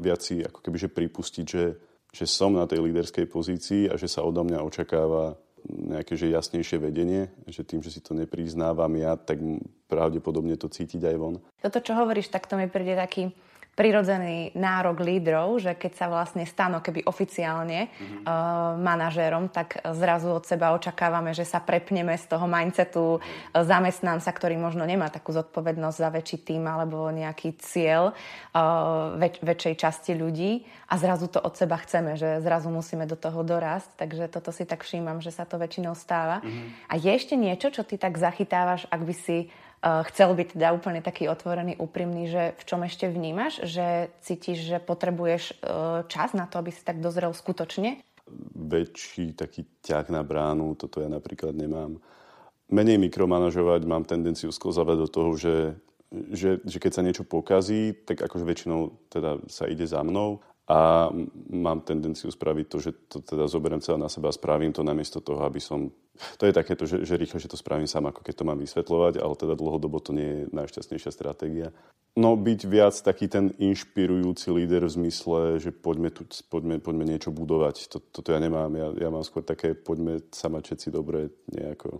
viac 0.01 0.25
si 0.25 0.41
ako 0.41 0.59
keby 0.65 0.77
že 0.81 0.89
pripustiť, 0.89 1.45
že, 1.45 1.65
že 2.09 2.25
som 2.25 2.57
na 2.57 2.65
tej 2.65 2.81
líderskej 2.81 3.29
pozícii 3.29 3.87
a 3.87 3.95
že 3.95 4.09
sa 4.09 4.25
odo 4.25 4.41
mňa 4.41 4.65
očakáva 4.65 5.37
nejaké 5.67 6.15
že 6.15 6.31
jasnejšie 6.31 6.79
vedenie, 6.79 7.27
že 7.45 7.67
tým, 7.67 7.83
že 7.83 7.91
si 7.91 7.99
to 7.99 8.15
nepriznávam 8.15 8.89
ja, 8.95 9.19
tak 9.19 9.43
pravdepodobne 9.91 10.55
to 10.55 10.71
cítiť 10.71 11.03
aj 11.03 11.15
von. 11.19 11.35
Toto, 11.59 11.79
čo 11.83 11.93
hovoríš, 11.99 12.31
tak 12.31 12.47
to 12.47 12.55
mi 12.55 12.71
príde 12.71 12.95
taký 12.95 13.35
prirodzený 13.79 14.51
nárok 14.59 14.99
lídrov, 14.99 15.63
že 15.63 15.71
keď 15.71 15.91
sa 15.95 16.11
vlastne 16.11 16.43
stanú 16.43 16.83
keby 16.83 17.07
oficiálne 17.07 17.87
mm-hmm. 17.87 18.27
uh, 18.27 18.75
manažérom, 18.75 19.47
tak 19.47 19.79
zrazu 19.95 20.35
od 20.35 20.43
seba 20.43 20.75
očakávame, 20.75 21.31
že 21.31 21.47
sa 21.47 21.63
prepneme 21.63 22.11
z 22.19 22.27
toho 22.27 22.43
mindsetu 22.43 23.03
uh, 23.15 23.19
zamestnanca, 23.55 24.27
ktorý 24.35 24.59
možno 24.59 24.83
nemá 24.83 25.07
takú 25.07 25.31
zodpovednosť 25.31 25.95
za 25.95 26.09
väčší 26.11 26.37
tým 26.43 26.67
alebo 26.67 27.07
nejaký 27.07 27.55
cieľ 27.63 28.11
uh, 28.11 29.15
väč- 29.15 29.39
väčšej 29.39 29.75
časti 29.79 30.11
ľudí 30.11 30.67
a 30.91 30.99
zrazu 30.99 31.31
to 31.31 31.39
od 31.39 31.55
seba 31.55 31.79
chceme, 31.79 32.19
že 32.19 32.43
zrazu 32.43 32.67
musíme 32.67 33.07
do 33.07 33.15
toho 33.15 33.47
dorásť, 33.47 33.95
takže 33.95 34.27
toto 34.27 34.51
si 34.51 34.67
tak 34.67 34.83
všímam, 34.83 35.23
že 35.23 35.31
sa 35.31 35.47
to 35.47 35.55
väčšinou 35.55 35.95
stáva. 35.95 36.43
Mm-hmm. 36.43 36.91
A 36.91 36.93
je 36.99 37.11
ešte 37.15 37.39
niečo, 37.39 37.71
čo 37.71 37.87
ty 37.87 37.95
tak 37.95 38.19
zachytávaš, 38.19 38.91
ak 38.91 39.01
by 39.07 39.15
si 39.15 39.47
Eh, 39.47 39.68
chcel 39.83 40.35
byť 40.35 40.59
teda 40.59 40.75
úplne 40.75 40.99
taký 40.99 41.31
otvorený, 41.31 41.79
úprimný, 41.79 42.27
že 42.27 42.43
v 42.59 42.63
čom 42.67 42.83
ešte 42.83 43.07
vnímaš, 43.07 43.63
že 43.63 44.11
cítiš, 44.19 44.67
že 44.67 44.77
potrebuješ 44.83 45.43
eh, 45.51 45.55
čas 46.11 46.35
na 46.35 46.45
to, 46.45 46.59
aby 46.59 46.71
si 46.75 46.83
tak 46.83 46.99
dozrel 46.99 47.31
skutočne? 47.31 48.03
väčší 48.53 49.33
taký 49.33 49.65
ťah 49.81 50.09
na 50.13 50.21
bránu, 50.21 50.77
toto 50.77 51.01
ja 51.01 51.09
napríklad 51.09 51.57
nemám. 51.57 51.97
Menej 52.69 53.01
mikromanažovať 53.01 53.81
mám 53.89 54.05
tendenciu 54.05 54.53
sklzavať 54.53 54.97
do 55.01 55.07
toho, 55.09 55.31
že, 55.33 55.55
že, 56.29 56.61
že 56.61 56.77
keď 56.77 56.91
sa 56.93 57.05
niečo 57.05 57.25
pokazí, 57.25 57.97
tak 58.05 58.21
akože 58.21 58.45
väčšinou 58.45 58.93
teda 59.09 59.41
sa 59.49 59.65
ide 59.65 59.89
za 59.89 60.05
mnou 60.05 60.45
a 60.69 61.09
mám 61.49 61.81
tendenciu 61.81 62.29
spraviť 62.29 62.65
to, 62.69 62.77
že 62.77 62.91
to 63.09 63.25
teda 63.25 63.49
zoberiem 63.49 63.81
celé 63.81 63.97
na 63.97 64.05
seba 64.05 64.29
a 64.29 64.37
spravím 64.37 64.69
to 64.69 64.85
namiesto 64.85 65.17
toho, 65.17 65.41
aby 65.41 65.57
som... 65.57 65.89
To 66.37 66.45
je 66.45 66.53
takéto, 66.53 66.85
že, 66.85 67.01
že 67.09 67.17
rýchle, 67.17 67.41
že 67.41 67.49
to 67.49 67.57
spravím 67.57 67.89
sám, 67.89 68.13
ako 68.13 68.21
keď 68.21 68.35
to 68.37 68.47
mám 68.47 68.61
vysvetľovať, 68.61 69.17
ale 69.17 69.33
teda 69.33 69.57
dlhodobo 69.57 69.97
to 69.97 70.13
nie 70.13 70.29
je 70.29 70.41
najšťastnejšia 70.53 71.09
stratégia. 71.09 71.73
No 72.13 72.37
byť 72.37 72.59
viac 72.69 72.93
taký 73.01 73.25
ten 73.25 73.49
inšpirujúci 73.57 74.53
líder 74.53 74.85
v 74.85 74.93
zmysle, 74.93 75.57
že 75.57 75.73
poďme, 75.73 76.13
tu, 76.13 76.29
poďme, 76.53 76.77
poďme 76.77 77.17
niečo 77.17 77.33
budovať. 77.33 77.89
Toto 77.89 78.29
ja 78.29 78.37
nemám. 78.37 78.69
Ja, 78.77 78.93
ja 78.93 79.09
mám 79.09 79.25
skôr 79.25 79.41
také 79.41 79.73
poďme 79.73 80.21
sa 80.29 80.53
mať 80.53 80.69
všetci 80.69 80.87
dobre 80.93 81.33
nejako. 81.49 81.97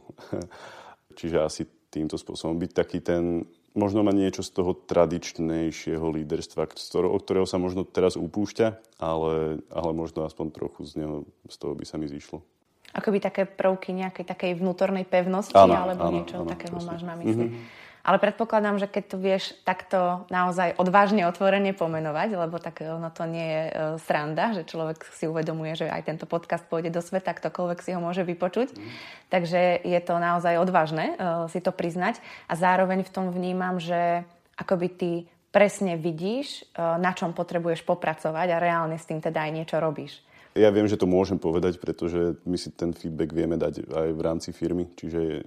Čiže 1.17 1.37
asi 1.41 1.63
týmto 1.89 2.21
spôsobom 2.21 2.53
byť 2.61 2.71
taký 2.73 3.01
ten 3.01 3.49
možno 3.73 4.05
má 4.05 4.13
niečo 4.15 4.41
z 4.45 4.51
toho 4.53 4.71
tradičnejšieho 4.73 6.03
líderstva, 6.03 6.69
od 7.05 7.21
ktorého 7.21 7.47
sa 7.49 7.61
možno 7.61 7.85
teraz 7.85 8.17
upúšťa, 8.17 8.99
ale, 9.01 9.63
ale 9.69 9.91
možno 9.91 10.25
aspoň 10.25 10.45
trochu 10.53 10.85
z 10.85 11.05
neho, 11.05 11.15
z 11.49 11.55
toho 11.57 11.73
by 11.75 11.85
sa 11.85 11.97
mi 11.97 12.09
zišlo. 12.09 12.41
Akoby 12.89 13.21
také 13.21 13.45
prvky 13.45 13.93
nejakej 13.93 14.25
takej 14.25 14.51
vnútornej 14.57 15.05
pevnosti 15.05 15.53
áno, 15.53 15.77
alebo 15.77 16.09
áno, 16.09 16.13
niečo 16.17 16.41
áno, 16.41 16.49
takého 16.49 16.81
presne. 16.81 16.89
máš 16.89 17.01
na 17.05 17.15
mysli. 17.21 17.47
Mm-hmm. 17.53 17.88
Ale 18.03 18.17
predpokladám, 18.17 18.79
že 18.79 18.87
keď 18.87 19.03
to 19.11 19.17
vieš 19.19 19.43
takto 19.67 20.23
naozaj 20.31 20.79
odvážne, 20.79 21.27
otvorene 21.27 21.75
pomenovať, 21.75 22.29
lebo 22.39 22.55
tak 22.57 22.81
ono 22.81 23.11
to 23.11 23.27
nie 23.27 23.43
je 23.43 23.63
e, 23.67 23.71
sranda, 24.01 24.55
že 24.55 24.63
človek 24.63 25.03
si 25.11 25.27
uvedomuje, 25.27 25.75
že 25.75 25.91
aj 25.91 26.07
tento 26.07 26.25
podcast 26.25 26.63
pôjde 26.71 26.95
do 26.95 27.03
sveta, 27.03 27.35
ktokoľvek 27.35 27.79
si 27.83 27.91
ho 27.91 27.99
môže 27.99 28.23
vypočuť. 28.23 28.71
Mm. 28.71 28.89
Takže 29.29 29.83
je 29.83 29.99
to 29.99 30.15
naozaj 30.15 30.55
odvážne 30.57 31.13
e, 31.13 31.15
si 31.51 31.59
to 31.59 31.75
priznať. 31.75 32.23
A 32.47 32.55
zároveň 32.55 33.03
v 33.03 33.13
tom 33.13 33.35
vnímam, 33.35 33.77
že 33.83 34.23
akoby 34.55 34.87
ty 34.87 35.11
presne 35.49 35.97
vidíš, 35.97 36.69
na 36.77 37.09
čom 37.17 37.33
potrebuješ 37.33 37.81
popracovať 37.81 38.47
a 38.53 38.61
reálne 38.61 39.01
s 39.01 39.09
tým 39.09 39.17
teda 39.17 39.49
aj 39.49 39.51
niečo 39.53 39.81
robíš. 39.81 40.21
Ja 40.57 40.73
viem, 40.73 40.89
že 40.89 40.97
to 40.97 41.05
môžem 41.05 41.37
povedať, 41.37 41.77
pretože 41.77 42.37
my 42.45 42.57
si 42.57 42.73
ten 42.73 42.89
feedback 42.93 43.33
vieme 43.33 43.53
dať 43.53 43.85
aj 43.85 44.09
v 44.13 44.21
rámci 44.21 44.49
firmy, 44.49 44.89
čiže 44.97 45.45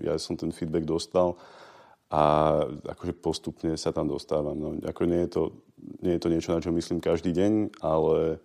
ja 0.00 0.16
som 0.16 0.36
ten 0.36 0.48
feedback 0.48 0.88
dostal 0.88 1.36
a 2.10 2.22
akože 2.66 3.14
postupne 3.22 3.78
sa 3.78 3.94
tam 3.94 4.10
dostávam. 4.10 4.58
No, 4.58 4.68
ako 4.82 5.06
nie, 5.06 5.22
je 5.24 5.30
to, 5.30 5.42
nie 6.02 6.18
je 6.18 6.20
to 6.20 6.28
niečo, 6.28 6.50
na 6.50 6.58
čo 6.58 6.74
myslím 6.74 6.98
každý 6.98 7.30
deň, 7.30 7.78
ale, 7.78 8.42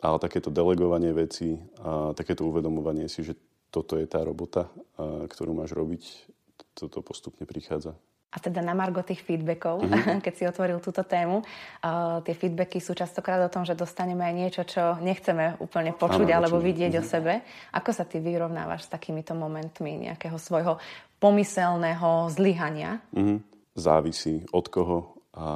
ale 0.00 0.16
takéto 0.16 0.48
delegovanie 0.48 1.12
veci 1.12 1.60
a 1.84 2.16
takéto 2.16 2.48
uvedomovanie 2.48 3.12
si, 3.12 3.20
že 3.20 3.36
toto 3.68 4.00
je 4.00 4.08
tá 4.08 4.24
robota, 4.24 4.72
a, 4.96 5.28
ktorú 5.28 5.52
máš 5.52 5.76
robiť, 5.76 6.02
toto 6.72 7.04
postupne 7.04 7.44
prichádza. 7.44 7.92
A 8.34 8.42
teda 8.42 8.66
na 8.66 8.74
margo 8.74 8.98
tých 9.06 9.22
feedbackov, 9.22 9.86
mm-hmm. 9.86 10.18
keď 10.26 10.34
si 10.34 10.42
otvoril 10.42 10.82
túto 10.82 11.06
tému, 11.06 11.46
uh, 11.46 12.18
tie 12.26 12.34
feedbacky 12.34 12.82
sú 12.82 12.90
častokrát 12.98 13.38
o 13.46 13.52
tom, 13.52 13.62
že 13.62 13.78
dostaneme 13.78 14.26
aj 14.26 14.34
niečo, 14.34 14.62
čo 14.66 14.98
nechceme 14.98 15.62
úplne 15.62 15.94
počuť 15.94 16.28
ano, 16.34 16.36
alebo 16.42 16.58
vidieť 16.58 16.98
mm-hmm. 16.98 17.06
o 17.06 17.12
sebe. 17.14 17.32
Ako 17.70 17.94
sa 17.94 18.02
ty 18.02 18.18
vyrovnávaš 18.18 18.90
s 18.90 18.92
takýmito 18.92 19.38
momentmi 19.38 20.10
nejakého 20.10 20.34
svojho 20.34 20.82
pomyselného 21.18 22.28
zlyhania? 22.32 23.02
Mm-hmm. 23.14 23.38
Závisí 23.74 24.46
od 24.54 24.66
koho 24.70 24.98
a, 25.34 25.48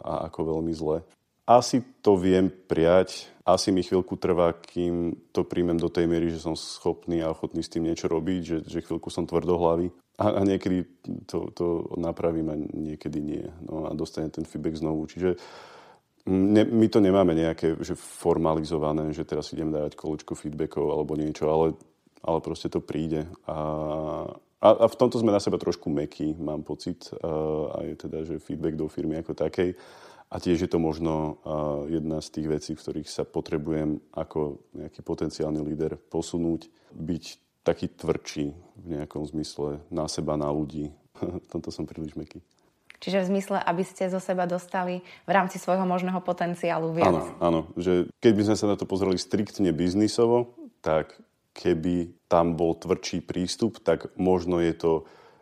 a 0.00 0.12
ako 0.32 0.56
veľmi 0.56 0.72
zle. 0.72 1.04
Asi 1.46 1.78
to 2.02 2.18
viem 2.18 2.50
prijať. 2.50 3.30
Asi 3.46 3.70
mi 3.70 3.86
chvíľku 3.86 4.18
trvá, 4.18 4.50
kým 4.50 5.14
to 5.30 5.46
príjmem 5.46 5.78
do 5.78 5.86
tej 5.86 6.10
miery, 6.10 6.34
že 6.34 6.42
som 6.42 6.58
schopný 6.58 7.22
a 7.22 7.30
ochotný 7.30 7.62
s 7.62 7.70
tým 7.70 7.86
niečo 7.86 8.10
robiť, 8.10 8.40
že, 8.42 8.56
že 8.66 8.82
chvíľku 8.82 9.06
som 9.14 9.30
tvrdohlavý. 9.30 9.94
A, 10.18 10.26
a 10.32 10.40
niekedy 10.42 10.82
to, 11.30 11.54
to 11.54 11.86
napravím 11.94 12.48
a 12.50 12.56
niekedy 12.58 13.22
nie. 13.22 13.46
No 13.62 13.86
a 13.86 13.94
dostane 13.94 14.26
ten 14.34 14.42
feedback 14.42 14.74
znovu. 14.74 15.06
Čiže 15.06 15.38
ne, 16.26 16.66
my 16.66 16.86
to 16.90 16.98
nemáme 16.98 17.30
nejaké 17.38 17.78
že 17.78 17.94
formalizované, 17.94 19.14
že 19.14 19.22
teraz 19.22 19.54
idem 19.54 19.70
dávať 19.70 19.94
kolečko 19.94 20.34
feedbackov 20.34 20.90
alebo 20.90 21.14
niečo, 21.14 21.46
ale, 21.46 21.78
ale 22.26 22.38
proste 22.42 22.66
to 22.66 22.82
príde. 22.82 23.30
A, 23.46 23.54
a, 24.66 24.84
a 24.84 24.86
v 24.90 24.98
tomto 24.98 25.22
sme 25.22 25.30
na 25.30 25.38
seba 25.38 25.56
trošku 25.62 25.86
mekí, 25.86 26.34
mám 26.34 26.66
pocit. 26.66 27.06
A, 27.22 27.30
a 27.70 27.78
je 27.86 27.94
teda, 27.94 28.18
že 28.26 28.42
feedback 28.42 28.74
do 28.74 28.90
firmy 28.90 29.22
ako 29.22 29.32
takej 29.38 29.78
a 30.26 30.42
tiež 30.42 30.66
je 30.66 30.70
to 30.70 30.82
možno 30.82 31.38
jedna 31.86 32.18
z 32.18 32.28
tých 32.34 32.46
vecí, 32.50 32.70
v 32.74 32.82
ktorých 32.82 33.08
sa 33.08 33.22
potrebujem 33.22 34.02
ako 34.10 34.58
nejaký 34.74 35.00
potenciálny 35.06 35.62
líder 35.62 35.94
posunúť, 36.10 36.66
byť 36.90 37.24
taký 37.62 37.86
tvrdší 37.94 38.46
v 38.54 38.86
nejakom 38.86 39.22
zmysle 39.26 39.82
na 39.90 40.10
seba, 40.10 40.34
na 40.34 40.50
ľudí. 40.50 40.90
v 41.44 41.46
tomto 41.46 41.70
som 41.70 41.86
príliš 41.86 42.18
meký. 42.18 42.42
Čiže 42.96 43.28
v 43.28 43.30
zmysle, 43.36 43.60
aby 43.60 43.84
ste 43.84 44.08
zo 44.08 44.16
seba 44.18 44.48
dostali 44.48 45.04
v 45.28 45.30
rámci 45.30 45.60
svojho 45.60 45.84
možného 45.84 46.16
potenciálu 46.24 46.96
viac. 46.96 47.12
Áno, 47.12 47.22
áno. 47.44 47.60
Že 47.76 48.08
keď 48.24 48.32
by 48.32 48.42
sme 48.48 48.56
sa 48.56 48.66
na 48.72 48.76
to 48.80 48.88
pozreli 48.88 49.20
striktne 49.20 49.68
biznisovo, 49.70 50.56
tak 50.80 51.12
keby 51.56 52.12
tam 52.28 52.60
bol 52.60 52.76
tvrdší 52.76 53.24
prístup, 53.24 53.80
tak 53.80 54.12
možno 54.20 54.60
je 54.60 54.76
to 54.76 54.92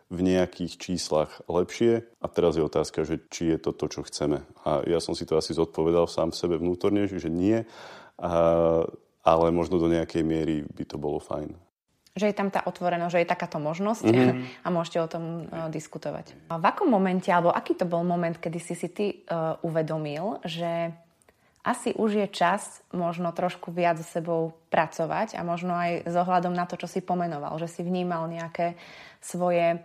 v 0.07 0.19
nejakých 0.21 0.79
číslach 0.79 1.43
lepšie. 1.49 2.07
A 2.21 2.25
teraz 2.31 2.55
je 2.55 2.63
otázka, 2.63 3.03
že 3.03 3.19
či 3.27 3.51
je 3.51 3.57
to 3.59 3.75
to, 3.75 3.91
čo 3.91 4.01
chceme. 4.07 4.47
A 4.63 4.85
ja 4.87 5.03
som 5.03 5.17
si 5.17 5.27
to 5.27 5.35
asi 5.35 5.51
zodpovedal 5.51 6.07
sám 6.07 6.31
v 6.31 6.39
sebe 6.39 6.55
vnútorne, 6.61 7.09
že 7.09 7.27
nie. 7.27 7.65
A, 8.21 8.31
ale 9.25 9.45
možno 9.49 9.81
do 9.81 9.91
nejakej 9.91 10.23
miery 10.23 10.63
by 10.63 10.83
to 10.85 11.01
bolo 11.01 11.17
fajn. 11.17 11.57
Že 12.15 12.31
je 12.31 12.37
tam 12.37 12.47
tá 12.47 12.63
otvorenosť, 12.63 13.11
že 13.11 13.21
je 13.25 13.33
takáto 13.33 13.59
možnosť 13.59 14.07
mm-hmm. 14.07 14.39
a 14.65 14.67
môžete 14.71 14.97
o 15.03 15.11
tom 15.11 15.23
uh, 15.51 15.67
diskutovať. 15.67 16.31
A 16.47 16.61
v 16.61 16.65
akom 16.69 16.87
momente, 16.87 17.27
alebo 17.27 17.51
aký 17.51 17.75
to 17.75 17.83
bol 17.83 18.07
moment, 18.07 18.39
kedy 18.39 18.59
si 18.61 18.77
si 18.77 18.87
ty 18.93 19.25
uh, 19.27 19.59
uvedomil, 19.65 20.39
že 20.47 20.95
asi 21.65 21.97
už 21.97 22.13
je 22.13 22.27
čas 22.29 22.85
možno 22.93 23.33
trošku 23.33 23.73
viac 23.73 23.97
so 23.97 24.05
sebou 24.05 24.41
pracovať 24.69 25.33
a 25.33 25.41
možno 25.41 25.73
aj 25.73 26.05
s 26.05 26.15
ohľadom 26.15 26.53
na 26.53 26.69
to, 26.69 26.77
čo 26.77 26.85
si 26.85 27.01
pomenoval, 27.01 27.57
že 27.57 27.65
si 27.65 27.81
vnímal 27.81 28.29
nejaké 28.29 28.77
svoje 29.17 29.81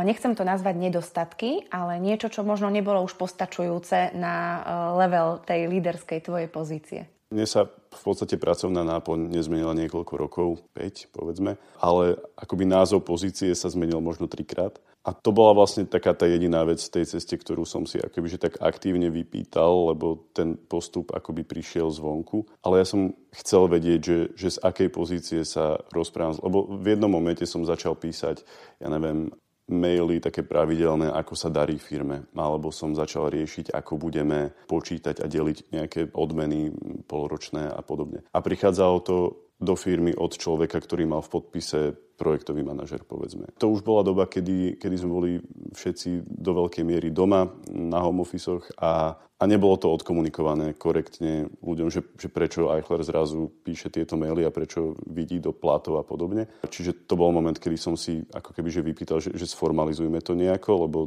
nechcem 0.00 0.32
to 0.32 0.40
nazvať 0.40 0.80
nedostatky, 0.80 1.68
ale 1.68 2.00
niečo, 2.00 2.32
čo 2.32 2.40
možno 2.40 2.72
nebolo 2.72 3.04
už 3.04 3.12
postačujúce 3.20 4.16
na 4.16 4.36
e, 4.36 4.58
level 5.04 5.44
tej 5.44 5.68
líderskej 5.68 6.24
tvojej 6.24 6.48
pozície? 6.48 7.00
Mne 7.28 7.44
sa 7.44 7.68
v 7.68 8.02
podstate 8.04 8.40
pracovná 8.40 8.84
náplň 8.84 9.28
nezmenila 9.28 9.76
niekoľko 9.76 10.14
rokov, 10.16 10.48
5 10.76 11.12
povedzme, 11.12 11.60
ale 11.80 12.16
akoby 12.40 12.64
názov 12.64 13.04
pozície 13.04 13.52
sa 13.52 13.68
zmenil 13.68 14.00
možno 14.00 14.28
trikrát. 14.28 14.80
A 15.02 15.10
to 15.10 15.34
bola 15.34 15.50
vlastne 15.50 15.82
taká 15.82 16.14
tá 16.14 16.30
jediná 16.30 16.62
vec 16.62 16.78
v 16.78 16.94
tej 17.00 17.18
ceste, 17.18 17.34
ktorú 17.34 17.66
som 17.66 17.82
si 17.82 17.98
akoby 17.98 18.38
tak 18.38 18.62
aktívne 18.62 19.10
vypýtal, 19.10 19.90
lebo 19.90 20.30
ten 20.30 20.54
postup 20.54 21.10
akoby 21.10 21.42
prišiel 21.42 21.90
zvonku. 21.90 22.46
Ale 22.62 22.82
ja 22.82 22.86
som 22.86 23.10
chcel 23.34 23.66
vedieť, 23.66 24.00
že, 24.00 24.18
že 24.38 24.48
z 24.54 24.58
akej 24.62 24.88
pozície 24.94 25.42
sa 25.42 25.82
rozprávam. 25.90 26.38
Lebo 26.38 26.78
v 26.78 26.94
jednom 26.94 27.10
momente 27.10 27.42
som 27.50 27.66
začal 27.66 27.98
písať, 27.98 28.46
ja 28.78 28.86
neviem, 28.86 29.34
maily 29.70 30.18
také 30.18 30.42
pravidelné, 30.42 31.10
ako 31.10 31.34
sa 31.34 31.50
darí 31.50 31.78
firme. 31.82 32.26
Alebo 32.34 32.70
som 32.74 32.94
začal 32.94 33.30
riešiť, 33.30 33.74
ako 33.74 33.98
budeme 33.98 34.54
počítať 34.66 35.22
a 35.22 35.26
deliť 35.26 35.58
nejaké 35.70 36.00
odmeny 36.14 36.70
poloročné 37.06 37.70
a 37.70 37.80
podobne. 37.82 38.22
A 38.34 38.38
prichádzalo 38.38 38.96
to 39.02 39.16
do 39.62 39.78
firmy 39.78 40.10
od 40.18 40.34
človeka, 40.34 40.82
ktorý 40.82 41.06
mal 41.06 41.22
v 41.22 41.38
podpise 41.38 41.80
projektový 42.18 42.66
manažer, 42.66 43.06
povedzme. 43.06 43.50
To 43.58 43.70
už 43.70 43.86
bola 43.86 44.02
doba, 44.02 44.26
kedy, 44.26 44.78
kedy 44.78 44.96
sme 44.98 45.10
boli 45.10 45.30
všetci 45.74 46.26
do 46.26 46.54
veľkej 46.54 46.84
miery 46.86 47.14
doma, 47.14 47.46
na 47.70 47.98
home 48.02 48.22
office 48.22 48.50
a, 48.78 49.14
a 49.14 49.42
nebolo 49.46 49.74
to 49.74 49.90
odkomunikované 49.90 50.78
korektne 50.78 51.50
ľuďom, 51.62 51.90
že, 51.90 52.02
že 52.14 52.30
prečo 52.30 52.70
Eichler 52.70 53.02
zrazu 53.02 53.50
píše 53.66 53.90
tieto 53.90 54.14
maily 54.14 54.46
a 54.46 54.54
prečo 54.54 54.94
vidí 55.06 55.42
do 55.42 55.50
platov 55.50 55.98
a 55.98 56.06
podobne. 56.06 56.46
Čiže 56.62 57.06
to 57.10 57.18
bol 57.18 57.34
moment, 57.34 57.58
kedy 57.58 57.74
som 57.74 57.98
si 57.98 58.22
ako 58.30 58.54
keby 58.54 58.70
že 58.70 58.86
vypýtal, 58.86 59.18
že, 59.18 59.34
že 59.34 59.50
sformalizujme 59.50 60.22
to 60.22 60.38
nejako, 60.38 60.70
lebo 60.86 60.98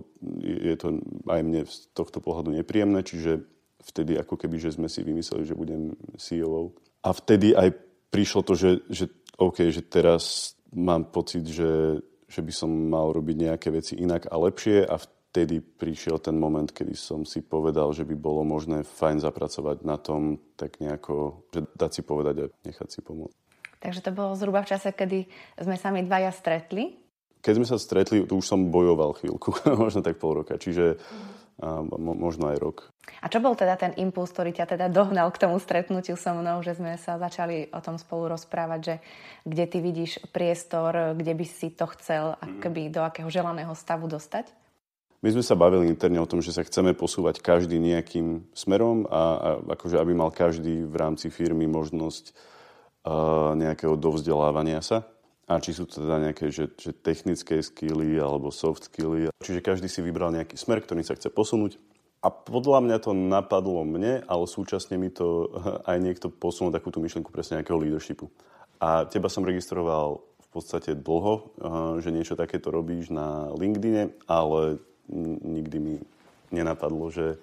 je 0.44 0.76
to 0.76 1.00
aj 1.32 1.42
mne 1.44 1.64
z 1.64 1.92
tohto 1.96 2.20
pohľadu 2.20 2.56
nepríjemné, 2.56 3.08
čiže 3.08 3.40
vtedy 3.86 4.18
ako 4.18 4.36
keby, 4.36 4.58
že 4.58 4.76
sme 4.76 4.90
si 4.90 5.06
vymysleli, 5.06 5.46
že 5.46 5.56
budem 5.56 5.94
CEO. 6.18 6.74
A 7.06 7.14
vtedy 7.14 7.54
aj 7.54 7.85
prišlo 8.16 8.42
to, 8.48 8.54
že, 8.56 8.72
že 8.88 9.06
OK, 9.36 9.68
že 9.68 9.84
teraz 9.84 10.56
mám 10.72 11.12
pocit, 11.12 11.44
že, 11.44 12.00
že 12.32 12.40
by 12.40 12.54
som 12.56 12.72
mal 12.72 13.12
robiť 13.12 13.36
nejaké 13.52 13.68
veci 13.76 14.00
inak 14.00 14.32
a 14.32 14.36
lepšie 14.40 14.88
a 14.88 14.96
vtedy 14.96 15.60
prišiel 15.60 16.24
ten 16.24 16.40
moment, 16.40 16.72
kedy 16.72 16.96
som 16.96 17.28
si 17.28 17.44
povedal, 17.44 17.92
že 17.92 18.08
by 18.08 18.16
bolo 18.16 18.48
možné 18.48 18.88
fajn 18.88 19.20
zapracovať 19.20 19.84
na 19.84 20.00
tom 20.00 20.40
tak 20.56 20.80
nejako, 20.80 21.44
že 21.52 21.68
dať 21.76 21.92
si 21.92 22.02
povedať 22.08 22.36
a 22.40 22.52
nechať 22.64 22.88
si 22.88 23.00
pomôcť. 23.04 23.36
Takže 23.84 24.00
to 24.00 24.16
bolo 24.16 24.34
zhruba 24.40 24.64
v 24.64 24.72
čase, 24.72 24.96
kedy 24.96 25.28
sme 25.60 25.76
sa 25.76 25.92
my 25.92 26.02
dvaja 26.08 26.32
stretli? 26.32 26.96
Keď 27.44 27.54
sme 27.60 27.68
sa 27.68 27.78
stretli, 27.78 28.24
to 28.26 28.40
už 28.40 28.48
som 28.48 28.72
bojoval 28.72 29.14
chvíľku, 29.20 29.52
možno 29.84 30.00
tak 30.00 30.18
pol 30.18 30.42
roka. 30.42 30.56
Čiže 30.56 30.96
a 30.96 31.35
možno 31.98 32.52
aj 32.52 32.58
rok. 32.60 32.78
A 33.22 33.32
čo 33.32 33.40
bol 33.40 33.56
teda 33.56 33.80
ten 33.80 33.96
impuls, 33.96 34.34
ktorý 34.34 34.52
ťa 34.52 34.76
teda 34.76 34.86
dohnal 34.92 35.32
k 35.32 35.48
tomu 35.48 35.56
stretnutiu 35.62 36.20
so 36.20 36.36
mnou, 36.36 36.60
že 36.60 36.76
sme 36.76 37.00
sa 37.00 37.16
začali 37.16 37.72
o 37.72 37.80
tom 37.80 37.96
spolu 37.96 38.34
rozprávať, 38.34 38.80
že 38.84 38.96
kde 39.48 39.66
ty 39.70 39.78
vidíš 39.80 40.12
priestor, 40.36 41.16
kde 41.16 41.34
by 41.38 41.46
si 41.48 41.72
to 41.72 41.88
chcel, 41.96 42.36
akoby 42.42 42.92
do 42.92 43.06
akého 43.06 43.30
želaného 43.32 43.72
stavu 43.78 44.10
dostať? 44.12 44.52
My 45.24 45.34
sme 45.34 45.42
sa 45.42 45.58
bavili 45.58 45.90
interne 45.90 46.22
o 46.22 46.30
tom, 46.30 46.44
že 46.44 46.54
sa 46.54 46.62
chceme 46.62 46.94
posúvať 46.94 47.42
každý 47.42 47.82
nejakým 47.82 48.46
smerom 48.54 49.10
a, 49.10 49.16
a 49.16 49.50
akože 49.74 49.98
aby 49.98 50.14
mal 50.14 50.30
každý 50.30 50.86
v 50.86 50.96
rámci 51.02 51.34
firmy 51.34 51.66
možnosť 51.66 52.30
uh, 52.30 53.58
nejakého 53.58 53.98
dovzdelávania 53.98 54.86
sa. 54.86 55.08
A 55.46 55.62
či 55.62 55.78
sú 55.78 55.86
to 55.86 56.02
teda 56.02 56.18
nejaké 56.30 56.50
že, 56.50 56.74
že 56.74 56.90
technické 56.90 57.62
skily 57.62 58.18
alebo 58.18 58.50
soft 58.50 58.90
skily. 58.90 59.30
Čiže 59.46 59.62
každý 59.62 59.86
si 59.86 60.02
vybral 60.02 60.34
nejaký 60.34 60.58
smer, 60.58 60.82
ktorý 60.82 61.06
sa 61.06 61.14
chce 61.14 61.30
posunúť. 61.30 61.78
A 62.26 62.34
podľa 62.34 62.82
mňa 62.82 62.98
to 63.06 63.14
napadlo 63.14 63.86
mne, 63.86 64.26
ale 64.26 64.46
súčasne 64.50 64.98
mi 64.98 65.14
to 65.14 65.54
aj 65.90 65.98
niekto 66.02 66.34
posunul 66.34 66.74
takúto 66.74 66.98
myšlienku 66.98 67.30
presne 67.30 67.62
nejakého 67.62 67.78
leadershipu. 67.78 68.34
A 68.82 69.06
teba 69.06 69.30
som 69.30 69.46
registroval 69.46 70.26
v 70.42 70.48
podstate 70.50 70.98
dlho, 70.98 71.34
uh, 71.36 71.42
že 72.02 72.10
niečo 72.10 72.34
takéto 72.34 72.74
robíš 72.74 73.14
na 73.14 73.54
LinkedIne, 73.54 74.18
ale 74.26 74.82
nikdy 75.46 75.78
mi 75.78 75.96
nenapadlo, 76.50 77.14
že, 77.14 77.38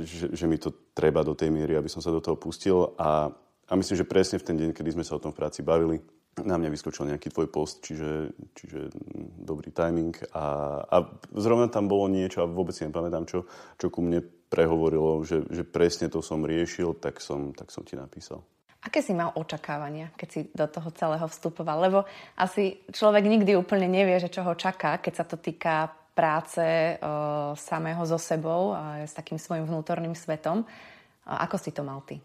že, 0.00 0.32
že 0.32 0.46
mi 0.48 0.56
to 0.56 0.72
treba 0.96 1.20
do 1.20 1.36
tej 1.36 1.52
miery, 1.52 1.76
aby 1.76 1.92
som 1.92 2.00
sa 2.00 2.08
do 2.08 2.24
toho 2.24 2.40
pustil. 2.40 2.96
A, 2.96 3.28
a 3.68 3.72
myslím, 3.76 4.00
že 4.00 4.08
presne 4.08 4.40
v 4.40 4.46
ten 4.46 4.56
deň, 4.56 4.70
kedy 4.72 4.96
sme 4.96 5.04
sa 5.04 5.18
o 5.18 5.22
tom 5.22 5.36
v 5.36 5.38
práci 5.44 5.60
bavili, 5.60 6.00
na 6.44 6.60
mňa 6.60 6.68
vyskočil 6.68 7.08
nejaký 7.08 7.32
tvoj 7.32 7.48
post, 7.48 7.80
čiže, 7.80 8.36
čiže 8.52 8.92
dobrý 9.40 9.72
timing. 9.72 10.12
A, 10.36 10.44
a 10.84 10.96
zrovna 11.32 11.72
tam 11.72 11.88
bolo 11.88 12.12
niečo, 12.12 12.44
a 12.44 12.50
vôbec 12.50 12.76
si 12.76 12.84
nepamätám, 12.84 13.24
čo, 13.24 13.48
čo 13.80 13.88
ku 13.88 14.04
mne 14.04 14.20
prehovorilo, 14.52 15.24
že, 15.24 15.48
že 15.48 15.64
presne 15.64 16.12
to 16.12 16.20
som 16.20 16.44
riešil, 16.44 17.00
tak 17.00 17.24
som, 17.24 17.56
tak 17.56 17.72
som 17.72 17.82
ti 17.82 17.96
napísal. 17.96 18.44
Aké 18.84 19.02
si 19.02 19.16
mal 19.16 19.34
očakávania, 19.34 20.14
keď 20.14 20.28
si 20.30 20.40
do 20.54 20.66
toho 20.70 20.92
celého 20.94 21.26
vstupoval? 21.26 21.82
Lebo 21.82 21.98
asi 22.38 22.78
človek 22.86 23.26
nikdy 23.26 23.58
úplne 23.58 23.90
nevie, 23.90 24.14
že 24.22 24.30
čo 24.30 24.46
ho 24.46 24.54
čaká, 24.54 25.02
keď 25.02 25.12
sa 25.16 25.24
to 25.26 25.40
týka 25.40 25.90
práce 26.14 26.62
uh, 26.62 27.52
samého 27.58 28.06
so 28.06 28.16
sebou 28.16 28.72
a 28.72 29.02
s 29.02 29.12
takým 29.12 29.42
svojim 29.42 29.66
vnútorným 29.66 30.14
svetom. 30.14 30.62
Uh, 30.62 31.38
ako 31.42 31.56
si 31.58 31.74
to 31.74 31.82
mal 31.82 31.98
ty? 32.06 32.22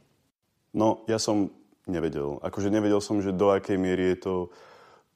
No, 0.78 1.02
ja 1.10 1.18
som 1.18 1.50
nevedel. 1.92 2.40
Akože 2.40 2.72
nevedel 2.72 3.04
som, 3.04 3.20
že 3.20 3.36
do 3.36 3.52
akej 3.52 3.76
miery 3.76 4.16
je 4.16 4.18
to 4.24 4.36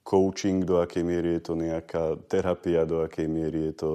coaching, 0.04 0.68
do 0.68 0.84
akej 0.84 1.02
miery 1.02 1.40
je 1.40 1.50
to 1.50 1.54
nejaká 1.56 2.20
terapia, 2.28 2.84
do 2.84 3.02
akej 3.02 3.26
miery 3.26 3.72
je 3.72 3.76
to 3.80 3.92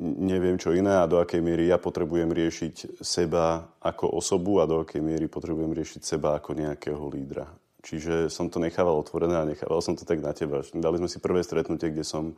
neviem 0.00 0.56
čo 0.56 0.72
iné 0.72 0.96
a 0.96 1.04
do 1.04 1.20
akej 1.20 1.44
miery 1.44 1.68
ja 1.68 1.76
potrebujem 1.76 2.32
riešiť 2.32 3.04
seba 3.04 3.76
ako 3.84 4.16
osobu 4.16 4.64
a 4.64 4.64
do 4.64 4.80
akej 4.80 5.04
miery 5.04 5.28
potrebujem 5.28 5.76
riešiť 5.76 6.00
seba 6.00 6.40
ako 6.40 6.56
nejakého 6.56 7.04
lídra. 7.12 7.44
Čiže 7.80 8.32
som 8.32 8.48
to 8.48 8.60
nechával 8.60 8.96
otvorené 8.96 9.36
a 9.36 9.48
nechával 9.48 9.80
som 9.80 9.96
to 9.96 10.04
tak 10.08 10.20
na 10.20 10.32
teba. 10.32 10.64
Dali 10.72 10.96
sme 11.00 11.08
si 11.08 11.20
prvé 11.20 11.44
stretnutie, 11.44 11.92
kde 11.92 12.04
som 12.04 12.36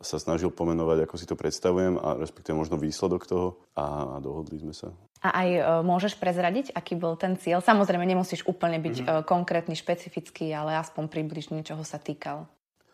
sa 0.00 0.20
snažil 0.20 0.52
pomenovať, 0.52 1.08
ako 1.08 1.14
si 1.16 1.24
to 1.24 1.36
predstavujem 1.38 1.96
a 1.96 2.20
respektíve 2.20 2.52
možno 2.52 2.76
výsledok 2.76 3.24
toho 3.24 3.56
a, 3.72 4.16
a 4.16 4.20
dohodli 4.20 4.60
sme 4.60 4.76
sa. 4.76 4.92
A 5.24 5.28
aj 5.32 5.48
e, 5.48 5.60
môžeš 5.80 6.20
prezradiť, 6.20 6.76
aký 6.76 7.00
bol 7.00 7.16
ten 7.16 7.40
cieľ? 7.40 7.64
Samozrejme, 7.64 8.04
nemusíš 8.04 8.44
úplne 8.44 8.76
byť 8.76 8.96
mm-hmm. 9.00 9.24
konkrétny, 9.24 9.72
špecifický, 9.72 10.52
ale 10.52 10.76
aspoň 10.76 11.08
približne, 11.08 11.64
čoho 11.64 11.80
sa 11.80 11.96
týkal. 11.96 12.44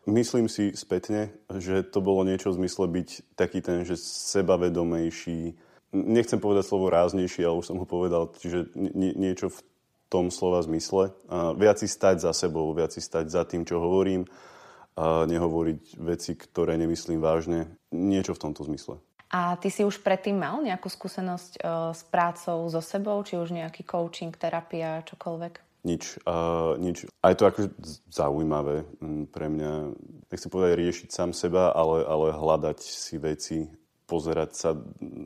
Myslím 0.08 0.48
si 0.48 0.72
spätne, 0.72 1.34
že 1.50 1.84
to 1.84 2.00
bolo 2.00 2.24
niečo 2.24 2.54
v 2.54 2.64
zmysle 2.64 2.88
byť 2.88 3.08
taký 3.36 3.60
ten, 3.60 3.84
že 3.84 4.00
sebavedomejší, 4.00 5.58
nechcem 5.92 6.40
povedať 6.40 6.70
slovo 6.70 6.88
ráznejší, 6.88 7.44
ale 7.44 7.60
už 7.60 7.68
som 7.68 7.76
ho 7.76 7.84
povedal, 7.84 8.32
čiže 8.32 8.72
nie, 8.78 9.12
niečo 9.12 9.52
v 9.52 9.60
tom 10.08 10.32
slova 10.32 10.64
zmysle. 10.64 11.12
A 11.28 11.52
viac 11.52 11.82
si 11.82 11.86
stať 11.90 12.24
za 12.24 12.32
sebou, 12.32 12.72
viac 12.72 12.94
si 12.94 13.02
stať 13.02 13.28
za 13.28 13.42
tým, 13.44 13.68
čo 13.68 13.82
hovorím 13.82 14.24
a 14.98 15.24
nehovoriť 15.24 16.02
veci, 16.02 16.34
ktoré 16.34 16.74
nemyslím 16.74 17.22
vážne. 17.22 17.70
Niečo 17.94 18.34
v 18.34 18.42
tomto 18.42 18.66
zmysle. 18.66 18.98
A 19.30 19.54
ty 19.62 19.70
si 19.70 19.86
už 19.86 20.02
predtým 20.02 20.34
mal 20.34 20.58
nejakú 20.58 20.90
skúsenosť 20.90 21.62
uh, 21.62 21.94
s 21.94 22.02
prácou 22.10 22.66
so 22.66 22.82
sebou, 22.82 23.22
či 23.22 23.38
už 23.38 23.54
nejaký 23.54 23.86
coaching, 23.86 24.34
terapia, 24.34 25.06
čokoľvek? 25.06 25.86
Nič. 25.86 26.20
Uh, 26.28 26.76
nič. 26.76 27.08
A 27.24 27.32
je 27.32 27.36
to 27.40 27.48
akože 27.48 27.68
zaujímavé 28.10 28.84
pre 29.32 29.46
mňa, 29.48 29.72
nechcem 30.28 30.50
povedať 30.52 30.76
riešiť 30.76 31.08
sám 31.08 31.30
seba, 31.32 31.72
ale, 31.72 32.04
ale 32.04 32.36
hľadať 32.36 32.78
si 32.82 33.16
veci, 33.16 33.58
pozerať 34.04 34.50
sa, 34.52 34.70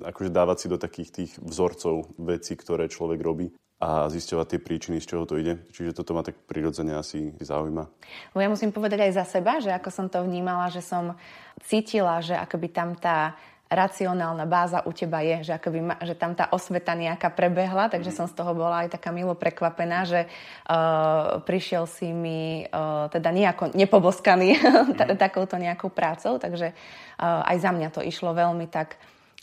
akože 0.05 0.31
dávať 0.31 0.57
si 0.61 0.67
do 0.69 0.79
takých 0.79 1.11
tých 1.11 1.33
vzorcov 1.41 2.13
veci, 2.21 2.53
ktoré 2.55 2.93
človek 2.93 3.19
robí 3.25 3.49
a 3.83 4.07
zisťovať 4.09 4.47
tie 4.49 4.61
príčiny, 4.61 4.97
z 5.03 5.09
čoho 5.09 5.25
to 5.27 5.41
ide. 5.41 5.61
Čiže 5.73 5.97
toto 5.97 6.15
ma 6.15 6.23
tak 6.23 6.39
prirodzene 6.47 6.95
asi 6.95 7.35
zaujíma. 7.41 7.85
No 8.33 8.39
ja 8.39 8.49
musím 8.53 8.71
povedať 8.71 9.11
aj 9.11 9.13
za 9.17 9.25
seba, 9.27 9.59
že 9.59 9.75
ako 9.75 9.91
som 9.91 10.07
to 10.13 10.23
vnímala, 10.23 10.71
že 10.71 10.85
som 10.85 11.19
cítila, 11.67 12.23
že 12.23 12.39
akoby 12.39 12.69
tam 12.71 12.95
tá 12.95 13.35
racionálna 13.75 14.47
báza 14.47 14.87
u 14.87 14.95
teba 14.95 15.21
je, 15.21 15.51
že, 15.51 15.53
akoby 15.59 15.81
ma, 15.83 15.95
že 16.01 16.15
tam 16.15 16.33
tá 16.33 16.49
osveta 16.55 16.95
nejaká 16.95 17.29
prebehla, 17.35 17.91
takže 17.91 18.15
mm. 18.15 18.17
som 18.17 18.27
z 18.31 18.35
toho 18.39 18.55
bola 18.55 18.87
aj 18.87 18.95
taká 18.95 19.11
milo 19.11 19.35
prekvapená, 19.35 20.07
že 20.07 20.25
uh, 20.25 21.43
prišiel 21.43 21.91
si 21.91 22.15
mi 22.15 22.65
uh, 22.71 23.11
teda 23.11 23.35
nejako 23.35 23.75
nepoboskaný 23.75 24.57
mm. 24.59 25.19
takouto 25.19 25.59
nejakou 25.59 25.91
prácou, 25.91 26.39
takže 26.39 26.73
uh, 26.73 27.43
aj 27.51 27.57
za 27.59 27.71
mňa 27.75 27.89
to 27.91 28.01
išlo 28.01 28.31
veľmi 28.33 28.71
tak 28.71 28.97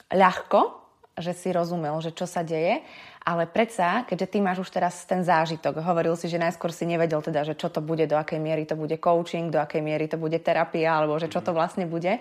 ľahko, 0.09 0.81
že 1.19 1.35
si 1.35 1.51
rozumel, 1.51 1.99
že 1.99 2.15
čo 2.15 2.23
sa 2.23 2.41
deje. 2.41 2.81
Ale 3.21 3.45
predsa, 3.45 4.01
keďže 4.09 4.27
ty 4.33 4.37
máš 4.41 4.65
už 4.65 4.73
teraz 4.73 5.05
ten 5.05 5.21
zážitok, 5.21 5.77
hovoril 5.85 6.17
si, 6.17 6.25
že 6.25 6.41
najskôr 6.41 6.73
si 6.73 6.89
nevedel 6.89 7.21
teda, 7.21 7.45
že 7.45 7.53
čo 7.53 7.69
to 7.69 7.77
bude, 7.77 8.09
do 8.09 8.17
akej 8.17 8.41
miery 8.41 8.65
to 8.65 8.73
bude 8.73 8.97
coaching, 8.97 9.53
do 9.53 9.61
akej 9.61 9.85
miery 9.85 10.09
to 10.09 10.17
bude 10.17 10.41
terapia, 10.41 10.97
alebo 10.97 11.13
že 11.21 11.29
čo 11.29 11.37
to 11.37 11.53
vlastne 11.53 11.85
bude, 11.85 12.17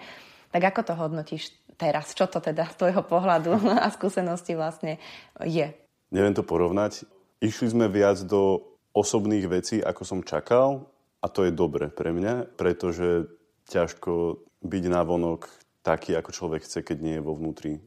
tak 0.50 0.62
ako 0.74 0.80
to 0.82 0.94
hodnotíš 0.98 1.54
teraz? 1.78 2.12
Čo 2.12 2.28
to 2.28 2.38
teda 2.42 2.68
z 2.70 2.76
tvojho 2.76 3.02
pohľadu 3.06 3.54
a 3.80 3.88
skúsenosti 3.94 4.58
vlastne 4.58 4.98
je? 5.42 5.70
Neviem 6.10 6.34
to 6.34 6.42
porovnať. 6.42 7.06
Išli 7.40 7.72
sme 7.72 7.86
viac 7.88 8.20
do 8.26 8.60
osobných 8.92 9.46
vecí, 9.46 9.78
ako 9.80 10.02
som 10.02 10.20
čakal 10.26 10.90
a 11.22 11.26
to 11.30 11.46
je 11.46 11.54
dobre 11.54 11.88
pre 11.88 12.10
mňa, 12.10 12.58
pretože 12.58 13.30
ťažko 13.70 14.42
byť 14.60 14.84
navonok 14.90 15.46
taký, 15.80 16.18
ako 16.18 16.30
človek 16.34 16.66
chce, 16.66 16.84
keď 16.84 16.98
nie 17.00 17.14
je 17.16 17.24
vo 17.24 17.38
vnútri 17.38 17.80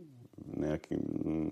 nejakým 0.44 1.04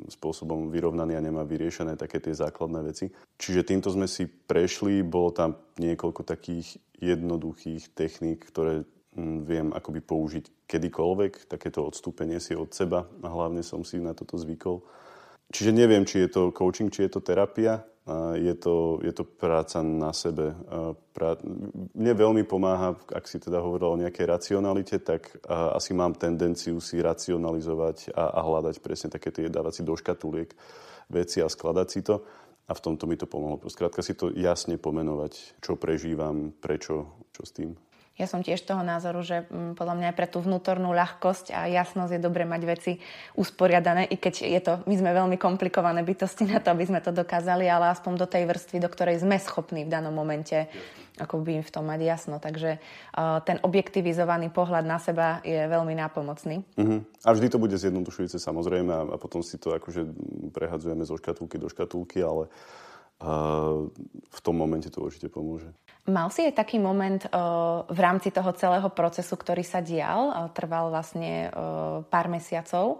spôsobom 0.10 0.69
vyrovnaný 0.69 1.17
a 1.17 1.26
nemá 1.26 1.41
vyriešené 1.45 1.97
také 1.97 2.21
tie 2.21 2.34
základné 2.38 2.80
veci. 2.86 3.10
Čiže 3.38 3.65
týmto 3.65 3.89
sme 3.89 4.06
si 4.06 4.30
prešli, 4.30 5.02
bolo 5.02 5.34
tam 5.34 5.58
niekoľko 5.82 6.21
takých 6.21 6.78
jednoduchých 7.02 7.93
techník, 7.97 8.45
ktoré 8.45 8.86
viem 9.19 9.76
akoby 9.76 10.00
použiť 10.00 10.67
kedykoľvek, 10.71 11.52
takéto 11.52 11.84
odstúpenie 11.84 12.39
si 12.39 12.56
od 12.56 12.71
seba 12.71 13.04
a 13.21 13.28
hlavne 13.28 13.60
som 13.60 13.84
si 13.84 14.00
na 14.00 14.15
toto 14.15 14.39
zvykol. 14.39 14.80
Čiže 15.52 15.76
neviem, 15.76 16.08
či 16.08 16.24
je 16.24 16.30
to 16.32 16.56
coaching, 16.56 16.88
či 16.88 17.08
je 17.08 17.12
to 17.12 17.19
terapia, 17.19 17.84
je 18.39 18.56
to, 18.56 19.04
je 19.04 19.13
to 19.13 19.28
práca 19.28 19.84
na 19.84 20.15
sebe. 20.15 20.56
Mne 21.91 22.13
veľmi 22.15 22.47
pomáha, 22.47 22.95
ak 23.12 23.28
si 23.28 23.38
teda 23.38 23.60
hovoril 23.60 23.93
o 23.93 24.02
nejakej 24.02 24.26
racionalite, 24.32 25.04
tak 25.04 25.28
asi 25.52 25.91
mám 25.91 26.15
tendenciu 26.15 26.80
si 26.80 27.04
racionalizovať 27.04 28.15
a, 28.15 28.32
a 28.32 28.39
hľadať 28.41 28.80
presne 28.80 29.12
také 29.12 29.30
tie, 29.36 29.52
dávať 29.52 29.84
do 29.84 29.93
škatuliek 29.93 30.56
veci 31.12 31.43
a 31.43 31.52
skladať 31.52 31.88
si 31.91 32.02
to. 32.02 32.24
A 32.65 32.71
v 32.71 32.84
tomto 32.88 33.04
mi 33.04 33.19
to 33.19 33.28
pomohlo. 33.28 33.60
Skrátka 33.67 34.00
si 34.00 34.15
to 34.15 34.32
jasne 34.32 34.80
pomenovať, 34.80 35.60
čo 35.60 35.76
prežívam, 35.76 36.56
prečo, 36.56 37.19
čo 37.36 37.43
s 37.43 37.52
tým. 37.52 37.76
Ja 38.22 38.30
som 38.30 38.46
tiež 38.46 38.62
toho 38.62 38.86
názoru, 38.86 39.26
že 39.26 39.50
mm, 39.50 39.74
podľa 39.74 39.98
mňa 39.98 40.08
aj 40.14 40.18
pre 40.22 40.28
tú 40.30 40.46
vnútornú 40.46 40.94
ľahkosť 40.94 41.58
a 41.58 41.66
jasnosť 41.66 42.14
je 42.14 42.22
dobre 42.22 42.46
mať 42.46 42.62
veci 42.70 42.92
usporiadané, 43.34 44.06
i 44.06 44.22
keď 44.22 44.34
je 44.46 44.62
to, 44.62 44.74
my 44.86 44.94
sme 44.94 45.10
veľmi 45.10 45.42
komplikované 45.42 46.06
bytosti 46.06 46.46
na 46.46 46.62
to, 46.62 46.70
aby 46.70 46.86
sme 46.86 47.02
to 47.02 47.10
dokázali, 47.10 47.66
ale 47.66 47.90
aspoň 47.90 48.22
do 48.22 48.28
tej 48.30 48.46
vrstvy, 48.46 48.78
do 48.78 48.94
ktorej 48.94 49.26
sme 49.26 49.42
schopní 49.42 49.90
v 49.90 49.90
danom 49.90 50.14
momente 50.14 50.70
ako 51.20 51.44
by 51.44 51.60
im 51.60 51.66
v 51.66 51.74
tom 51.74 51.86
mať 51.86 52.02
jasno. 52.02 52.42
Takže 52.42 52.80
uh, 52.80 53.44
ten 53.46 53.62
objektivizovaný 53.62 54.50
pohľad 54.50 54.88
na 54.88 54.98
seba 54.98 55.44
je 55.46 55.70
veľmi 55.70 55.94
nápomocný. 55.94 56.66
Uh-huh. 56.80 57.06
A 57.28 57.30
vždy 57.36 57.52
to 57.52 57.62
bude 57.62 57.78
zjednodušujúce 57.78 58.42
samozrejme 58.42 58.90
a, 58.90 59.02
a 59.06 59.18
potom 59.22 59.46
si 59.46 59.60
to 59.62 59.76
akože 59.76 60.08
prehadzujeme 60.56 61.04
zo 61.06 61.20
škatulky 61.20 61.62
do 61.62 61.70
škatulky, 61.70 62.26
ale 62.26 62.48
uh, 62.48 62.90
v 63.22 64.40
tom 64.42 64.56
momente 64.58 64.90
to 64.90 65.06
určite 65.06 65.30
pomôže. 65.30 65.70
Mal 66.10 66.34
si 66.34 66.42
aj 66.42 66.58
taký 66.58 66.82
moment 66.82 67.22
uh, 67.30 67.86
v 67.86 68.00
rámci 68.02 68.34
toho 68.34 68.50
celého 68.58 68.90
procesu, 68.90 69.38
ktorý 69.38 69.62
sa 69.62 69.86
dial, 69.86 70.34
uh, 70.34 70.50
trval 70.50 70.90
vlastne 70.90 71.54
uh, 71.54 72.02
pár 72.10 72.26
mesiacov, 72.26 72.98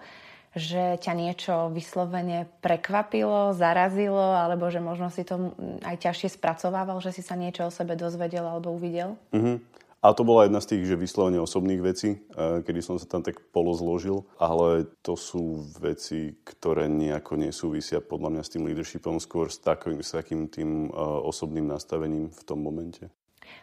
že 0.54 1.02
ťa 1.02 1.14
niečo 1.18 1.56
vyslovene 1.74 2.46
prekvapilo, 2.62 3.58
zarazilo, 3.58 4.38
alebo 4.38 4.70
že 4.70 4.84
možno 4.84 5.10
si 5.10 5.26
to 5.26 5.56
aj 5.82 5.98
ťažšie 5.98 6.38
spracovával, 6.38 7.02
že 7.02 7.16
si 7.16 7.26
sa 7.26 7.34
niečo 7.34 7.72
o 7.72 7.74
sebe 7.74 7.98
dozvedel 7.98 8.46
alebo 8.46 8.70
uvidel? 8.70 9.18
Uh-huh. 9.34 9.58
A 10.02 10.18
to 10.18 10.26
bola 10.26 10.50
jedna 10.50 10.58
z 10.58 10.74
tých, 10.74 10.90
že 10.90 10.98
vyslovene 10.98 11.38
osobných 11.38 11.82
vecí, 11.86 12.26
kedy 12.34 12.82
som 12.82 12.98
sa 12.98 13.06
tam 13.06 13.22
tak 13.22 13.38
polozložil, 13.54 14.26
ale 14.42 14.90
to 15.06 15.14
sú 15.14 15.62
veci, 15.78 16.42
ktoré 16.42 16.90
nejako 16.90 17.38
nesúvisia 17.38 18.02
podľa 18.02 18.34
mňa 18.34 18.42
s 18.42 18.50
tým 18.50 18.66
leadershipom, 18.66 19.22
skôr 19.22 19.54
s 19.54 19.62
takým, 19.62 20.02
s 20.02 20.18
takým 20.18 20.50
tým 20.50 20.90
osobným 21.22 21.70
nastavením 21.70 22.34
v 22.34 22.42
tom 22.42 22.66
momente. 22.66 23.14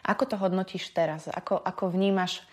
Ako 0.07 0.31
to 0.31 0.39
hodnotíš 0.39 0.95
teraz? 0.95 1.27
Ako, 1.27 1.59
ako 1.59 1.91
vnímaš 1.91 2.47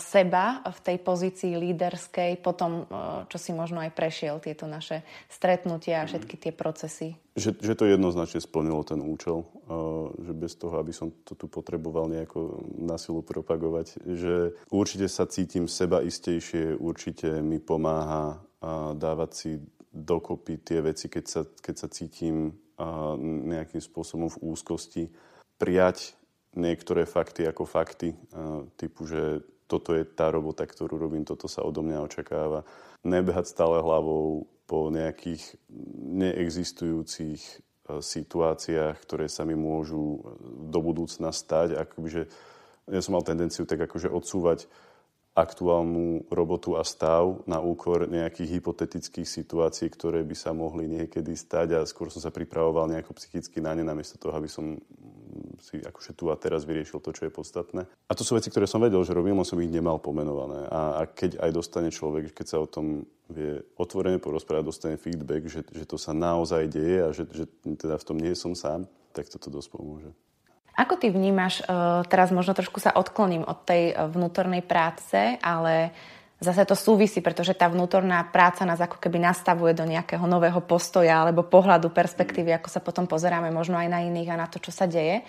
seba 0.00 0.64
v 0.64 0.78
tej 0.80 0.96
pozícii 1.04 1.52
líderskej, 1.60 2.40
potom, 2.40 2.88
uh, 2.88 3.28
čo 3.28 3.36
si 3.36 3.52
možno 3.52 3.84
aj 3.84 3.92
prešiel 3.92 4.40
tieto 4.40 4.64
naše 4.64 5.04
stretnutia 5.28 6.00
a 6.00 6.08
všetky 6.08 6.40
tie 6.40 6.52
procesy? 6.56 7.20
Že, 7.36 7.60
že 7.60 7.74
to 7.76 7.84
jednoznačne 7.84 8.40
splnilo 8.40 8.80
ten 8.88 9.04
účel, 9.04 9.44
uh, 9.44 10.08
že 10.16 10.32
bez 10.32 10.56
toho, 10.56 10.80
aby 10.80 10.96
som 10.96 11.12
to 11.28 11.36
tu 11.36 11.44
potreboval 11.44 12.08
nejako 12.08 12.64
na 12.72 12.96
silu 12.96 13.20
propagovať, 13.20 14.00
že 14.00 14.56
určite 14.72 15.12
sa 15.12 15.28
cítim 15.28 15.68
seba 15.68 16.00
istejšie, 16.00 16.80
určite 16.80 17.44
mi 17.44 17.60
pomáha 17.60 18.40
dávať 18.96 19.30
si 19.36 19.50
dokopy 19.92 20.58
tie 20.64 20.80
veci, 20.80 21.12
keď 21.12 21.24
sa, 21.28 21.42
keď 21.44 21.74
sa 21.76 21.88
cítim 21.92 22.56
nejakým 23.46 23.78
spôsobom 23.78 24.32
v 24.32 24.40
úzkosti, 24.42 25.04
prijať 25.60 26.16
niektoré 26.56 27.04
fakty 27.04 27.44
ako 27.44 27.68
fakty, 27.68 28.16
typu, 28.80 29.04
že 29.04 29.44
toto 29.66 29.94
je 29.94 30.06
tá 30.06 30.30
robota, 30.30 30.62
ktorú 30.62 30.98
robím, 30.98 31.26
toto 31.26 31.50
sa 31.50 31.66
odo 31.66 31.82
mňa 31.82 32.06
očakáva. 32.06 32.62
Nebehať 33.02 33.50
stále 33.50 33.82
hlavou 33.82 34.46
po 34.66 34.90
nejakých 34.90 35.58
neexistujúcich 36.16 37.42
e, 37.42 37.54
situáciách, 38.02 38.96
ktoré 38.98 39.26
sa 39.30 39.46
mi 39.46 39.54
môžu 39.54 40.22
do 40.70 40.78
budúcna 40.82 41.30
stať. 41.30 41.78
Akoby, 41.78 42.26
ja 42.90 43.00
som 43.02 43.18
mal 43.18 43.26
tendenciu 43.26 43.66
tak 43.66 43.82
akože 43.86 44.10
odsúvať 44.10 44.70
aktuálnu 45.36 46.32
robotu 46.32 46.80
a 46.80 46.82
stav 46.82 47.44
na 47.44 47.60
úkor 47.60 48.08
nejakých 48.08 48.56
hypotetických 48.58 49.28
situácií, 49.28 49.92
ktoré 49.92 50.24
by 50.24 50.32
sa 50.32 50.56
mohli 50.56 50.88
niekedy 50.88 51.36
stať 51.36 51.76
a 51.76 51.80
skôr 51.84 52.08
som 52.08 52.24
sa 52.24 52.32
pripravoval 52.32 52.88
nejako 52.88 53.12
psychicky 53.20 53.60
na 53.60 53.76
ne, 53.76 53.84
namiesto 53.84 54.16
toho, 54.16 54.32
aby 54.32 54.48
som 54.48 54.80
si 55.60 55.80
akože 55.84 56.16
tu 56.16 56.32
a 56.32 56.40
teraz 56.40 56.64
vyriešil 56.64 57.04
to, 57.04 57.12
čo 57.12 57.28
je 57.28 57.32
podstatné. 57.32 57.84
A 57.84 58.12
to 58.16 58.24
sú 58.24 58.32
veci, 58.32 58.48
ktoré 58.48 58.64
som 58.64 58.80
vedel, 58.80 59.04
že 59.04 59.12
robím, 59.12 59.36
som 59.44 59.60
ich 59.60 59.68
nemal 59.68 60.00
pomenované. 60.00 60.68
A, 60.72 60.80
a 60.98 61.08
keď 61.08 61.36
aj 61.44 61.50
dostane 61.52 61.92
človek, 61.92 62.32
keď 62.32 62.46
sa 62.46 62.58
o 62.64 62.68
tom 62.68 63.04
vie 63.28 63.60
otvorene 63.76 64.16
porozprávať, 64.16 64.64
dostane 64.64 64.96
feedback, 64.96 65.44
že, 65.50 65.66
že 65.68 65.84
to 65.84 66.00
sa 66.00 66.16
naozaj 66.16 66.70
deje 66.72 66.98
a 67.04 67.10
že, 67.12 67.28
že 67.28 67.44
teda 67.76 68.00
v 68.00 68.06
tom 68.06 68.16
nie 68.16 68.32
som 68.32 68.56
sám, 68.56 68.88
tak 69.12 69.28
toto 69.28 69.52
dosť 69.52 69.68
pomôže. 69.68 70.10
Ako 70.76 71.00
ty 71.00 71.08
vnímaš, 71.08 71.64
e, 71.64 71.72
teraz 72.12 72.28
možno 72.28 72.52
trošku 72.52 72.84
sa 72.84 72.92
odkloním 72.92 73.48
od 73.48 73.64
tej 73.64 73.90
e, 73.90 73.94
vnútornej 74.12 74.60
práce, 74.60 75.40
ale 75.40 75.96
zase 76.36 76.68
to 76.68 76.76
súvisí, 76.76 77.24
pretože 77.24 77.56
tá 77.56 77.64
vnútorná 77.72 78.20
práca 78.28 78.68
nás 78.68 78.76
ako 78.76 79.00
keby 79.00 79.16
nastavuje 79.16 79.72
do 79.72 79.88
nejakého 79.88 80.28
nového 80.28 80.60
postoja 80.60 81.24
alebo 81.24 81.48
pohľadu, 81.48 81.88
perspektívy, 81.88 82.52
ako 82.60 82.68
sa 82.68 82.84
potom 82.84 83.08
pozeráme 83.08 83.48
možno 83.48 83.80
aj 83.80 83.88
na 83.88 84.04
iných 84.04 84.36
a 84.36 84.40
na 84.44 84.46
to, 84.52 84.60
čo 84.60 84.68
sa 84.68 84.84
deje. 84.84 85.24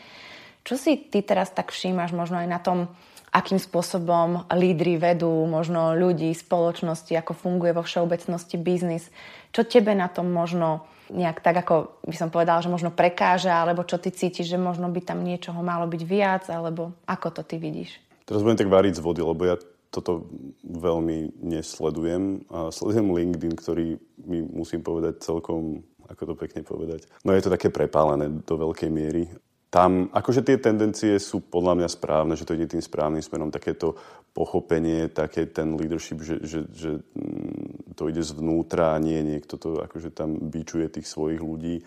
Čo 0.68 0.76
si 0.76 1.00
ty 1.08 1.24
teraz 1.24 1.56
tak 1.56 1.72
všímaš 1.72 2.12
možno 2.12 2.44
aj 2.44 2.48
na 2.52 2.60
tom, 2.60 2.92
akým 3.32 3.60
spôsobom 3.60 4.48
lídry 4.56 4.96
vedú 4.98 5.30
možno 5.46 5.94
ľudí, 5.94 6.32
spoločnosti, 6.32 7.12
ako 7.14 7.34
funguje 7.36 7.76
vo 7.76 7.84
všeobecnosti 7.84 8.56
biznis. 8.56 9.08
Čo 9.52 9.68
tebe 9.68 9.92
na 9.92 10.08
tom 10.08 10.32
možno 10.32 10.88
nejak 11.08 11.40
tak, 11.40 11.64
ako 11.64 12.04
by 12.04 12.16
som 12.16 12.28
povedala, 12.28 12.60
že 12.60 12.72
možno 12.72 12.92
prekáža, 12.92 13.64
alebo 13.64 13.88
čo 13.88 13.96
ty 13.96 14.12
cítiš, 14.12 14.52
že 14.52 14.60
možno 14.60 14.92
by 14.92 15.00
tam 15.04 15.24
niečoho 15.24 15.60
malo 15.64 15.88
byť 15.88 16.02
viac, 16.04 16.44
alebo 16.52 16.96
ako 17.08 17.40
to 17.40 17.42
ty 17.48 17.56
vidíš? 17.60 17.96
Teraz 18.28 18.44
budem 18.44 18.60
tak 18.60 18.68
variť 18.68 19.00
z 19.00 19.04
vody, 19.04 19.24
lebo 19.24 19.48
ja 19.48 19.56
toto 19.88 20.28
veľmi 20.68 21.40
nesledujem. 21.40 22.44
A 22.52 22.76
sledujem 22.76 23.08
LinkedIn, 23.08 23.56
ktorý 23.56 23.96
mi 24.28 24.44
musím 24.44 24.84
povedať 24.84 25.24
celkom, 25.24 25.80
ako 26.12 26.24
to 26.28 26.34
pekne 26.36 26.62
povedať, 26.68 27.08
no 27.24 27.32
je 27.32 27.44
to 27.44 27.54
také 27.56 27.72
prepálené 27.72 28.28
do 28.44 28.56
veľkej 28.60 28.92
miery 28.92 29.32
tam 29.68 30.08
akože 30.16 30.48
tie 30.48 30.58
tendencie 30.58 31.20
sú 31.20 31.44
podľa 31.44 31.84
mňa 31.84 31.90
správne, 31.92 32.34
že 32.40 32.48
to 32.48 32.56
ide 32.56 32.72
tým 32.72 32.84
správnym 32.84 33.20
smerom, 33.20 33.52
takéto 33.52 34.00
pochopenie, 34.32 35.12
také 35.12 35.50
ten 35.50 35.76
leadership, 35.76 36.24
že, 36.24 36.40
že, 36.46 36.60
že 36.72 36.92
mm, 37.02 37.98
to 37.98 38.08
ide 38.08 38.24
zvnútra 38.24 38.96
a 38.96 39.02
nie 39.02 39.20
niekto 39.26 39.58
to 39.60 39.82
akože 39.84 40.14
tam 40.14 40.38
bičuje 40.38 40.88
tých 40.88 41.10
svojich 41.10 41.42
ľudí, 41.42 41.84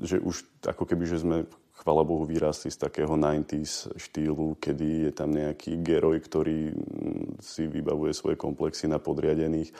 že 0.00 0.16
už 0.16 0.64
ako 0.64 0.86
keby, 0.86 1.04
že 1.04 1.20
sme 1.20 1.44
chvala 1.80 2.04
Bohu 2.04 2.24
vyrástli 2.24 2.72
z 2.72 2.78
takého 2.78 3.16
90s 3.16 3.96
štýlu, 3.96 4.56
kedy 4.60 5.10
je 5.10 5.12
tam 5.12 5.32
nejaký 5.32 5.80
geroj, 5.82 6.24
ktorý 6.24 6.72
mm, 6.72 7.42
si 7.44 7.68
vybavuje 7.68 8.16
svoje 8.16 8.40
komplexy 8.40 8.88
na 8.88 8.96
podriadených 8.96 9.74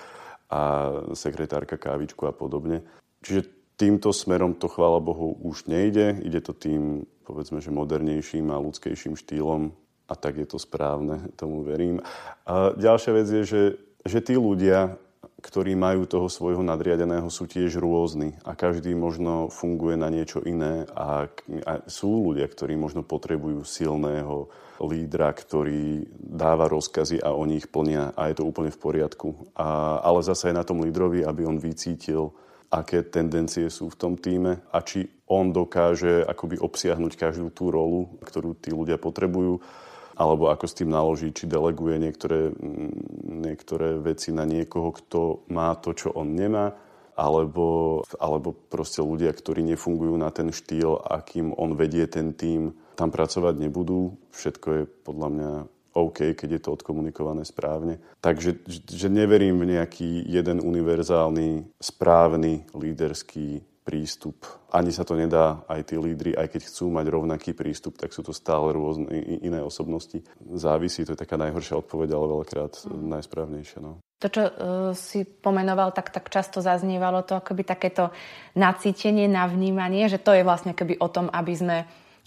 a 0.50 0.92
sekretárka 1.14 1.78
kávičku 1.78 2.26
a 2.26 2.34
podobne. 2.34 2.82
Čiže 3.22 3.60
týmto 3.80 4.12
smerom 4.12 4.58
to 4.58 4.68
chvála 4.68 5.00
Bohu 5.00 5.38
už 5.40 5.70
nejde. 5.70 6.20
Ide 6.20 6.44
to 6.44 6.52
tým 6.52 7.08
povedzme, 7.30 7.62
že 7.62 7.70
modernejším 7.70 8.50
a 8.50 8.58
ľudskejším 8.58 9.14
štýlom 9.14 9.70
a 10.10 10.14
tak 10.18 10.42
je 10.42 10.46
to 10.50 10.58
správne, 10.58 11.30
tomu 11.38 11.62
verím. 11.62 12.02
A 12.42 12.74
ďalšia 12.74 13.12
vec 13.14 13.30
je, 13.30 13.42
že, 13.46 13.62
že 14.02 14.18
tí 14.18 14.34
ľudia, 14.34 14.98
ktorí 15.38 15.78
majú 15.78 16.10
toho 16.10 16.26
svojho 16.26 16.66
nadriadeného, 16.66 17.30
sú 17.30 17.46
tiež 17.46 17.78
rôzni 17.78 18.34
a 18.42 18.58
každý 18.58 18.90
možno 18.98 19.46
funguje 19.46 19.94
na 19.94 20.10
niečo 20.10 20.42
iné 20.42 20.90
a, 20.90 21.30
a 21.62 21.72
sú 21.86 22.34
ľudia, 22.34 22.50
ktorí 22.50 22.74
možno 22.74 23.06
potrebujú 23.06 23.62
silného 23.62 24.50
lídra, 24.82 25.30
ktorý 25.30 26.10
dáva 26.18 26.66
rozkazy 26.66 27.22
a 27.22 27.30
oni 27.30 27.62
ich 27.62 27.70
plnia 27.70 28.10
a 28.18 28.26
je 28.32 28.42
to 28.42 28.48
úplne 28.48 28.74
v 28.74 28.82
poriadku. 28.82 29.54
A, 29.54 30.02
ale 30.02 30.26
zase 30.26 30.50
aj 30.50 30.58
na 30.58 30.64
tom 30.66 30.82
lídrovi, 30.82 31.22
aby 31.22 31.46
on 31.46 31.62
vycítil, 31.62 32.34
aké 32.70 33.02
tendencie 33.02 33.66
sú 33.66 33.90
v 33.90 33.98
tom 33.98 34.14
týme 34.14 34.62
a 34.70 34.78
či 34.80 35.10
on 35.26 35.50
dokáže 35.50 36.22
akoby 36.22 36.62
obsiahnuť 36.62 37.12
každú 37.18 37.50
tú 37.50 37.74
rolu, 37.74 38.18
ktorú 38.22 38.54
tí 38.58 38.70
ľudia 38.70 38.98
potrebujú, 38.98 39.58
alebo 40.14 40.50
ako 40.50 40.66
s 40.70 40.76
tým 40.78 40.90
naloží, 40.90 41.34
či 41.34 41.50
deleguje 41.50 41.98
niektoré, 41.98 42.54
mm, 42.54 43.42
niektoré 43.42 43.98
veci 43.98 44.30
na 44.30 44.46
niekoho, 44.46 44.94
kto 44.94 45.50
má 45.50 45.74
to, 45.78 45.94
čo 45.94 46.14
on 46.14 46.34
nemá, 46.34 46.74
alebo, 47.18 48.00
alebo 48.16 48.54
proste 48.54 49.02
ľudia, 49.02 49.34
ktorí 49.34 49.60
nefungujú 49.66 50.14
na 50.16 50.30
ten 50.30 50.54
štýl, 50.54 50.94
akým 51.04 51.52
on 51.58 51.74
vedie 51.74 52.06
ten 52.06 52.32
tým, 52.32 52.72
tam 52.94 53.10
pracovať 53.10 53.54
nebudú. 53.60 54.16
Všetko 54.32 54.66
je 54.72 54.82
podľa 55.04 55.28
mňa 55.28 55.52
OK, 55.92 56.38
keď 56.38 56.48
je 56.56 56.60
to 56.62 56.74
odkomunikované 56.74 57.42
správne. 57.42 57.98
Takže 58.22 58.62
že 58.68 59.08
neverím 59.10 59.58
v 59.58 59.78
nejaký 59.78 60.22
jeden 60.26 60.62
univerzálny, 60.62 61.66
správny 61.82 62.70
líderský 62.70 63.66
prístup. 63.90 64.46
Ani 64.70 64.94
sa 64.94 65.02
to 65.02 65.18
nedá, 65.18 65.66
aj 65.66 65.90
tí 65.90 65.98
lídry, 65.98 66.30
aj 66.38 66.54
keď 66.54 66.62
chcú 66.70 66.94
mať 66.94 67.10
rovnaký 67.10 67.50
prístup, 67.58 67.98
tak 67.98 68.14
sú 68.14 68.22
to 68.22 68.30
stále 68.30 68.70
rôzne 68.70 69.10
iné 69.42 69.58
osobnosti. 69.58 70.22
Závisí, 70.54 71.02
to 71.02 71.18
je 71.18 71.22
taká 71.26 71.34
najhoršia 71.34 71.80
odpoveď, 71.82 72.14
ale 72.14 72.30
veľakrát 72.30 72.86
mm. 72.86 73.18
najsprávnejšia. 73.18 73.82
No. 73.82 73.98
To, 74.20 74.26
čo 74.30 74.42
uh, 74.46 74.52
si 74.94 75.26
pomenoval, 75.26 75.90
tak, 75.90 76.14
tak 76.14 76.30
často 76.30 76.62
zaznievalo 76.62 77.26
to 77.26 77.34
akoby 77.34 77.66
takéto 77.66 78.14
nacítenie, 78.54 79.26
navnímanie, 79.26 80.06
že 80.06 80.22
to 80.22 80.38
je 80.38 80.46
vlastne 80.46 80.70
keby 80.70 81.00
o 81.02 81.08
tom, 81.10 81.26
aby 81.32 81.52
sme 81.56 81.76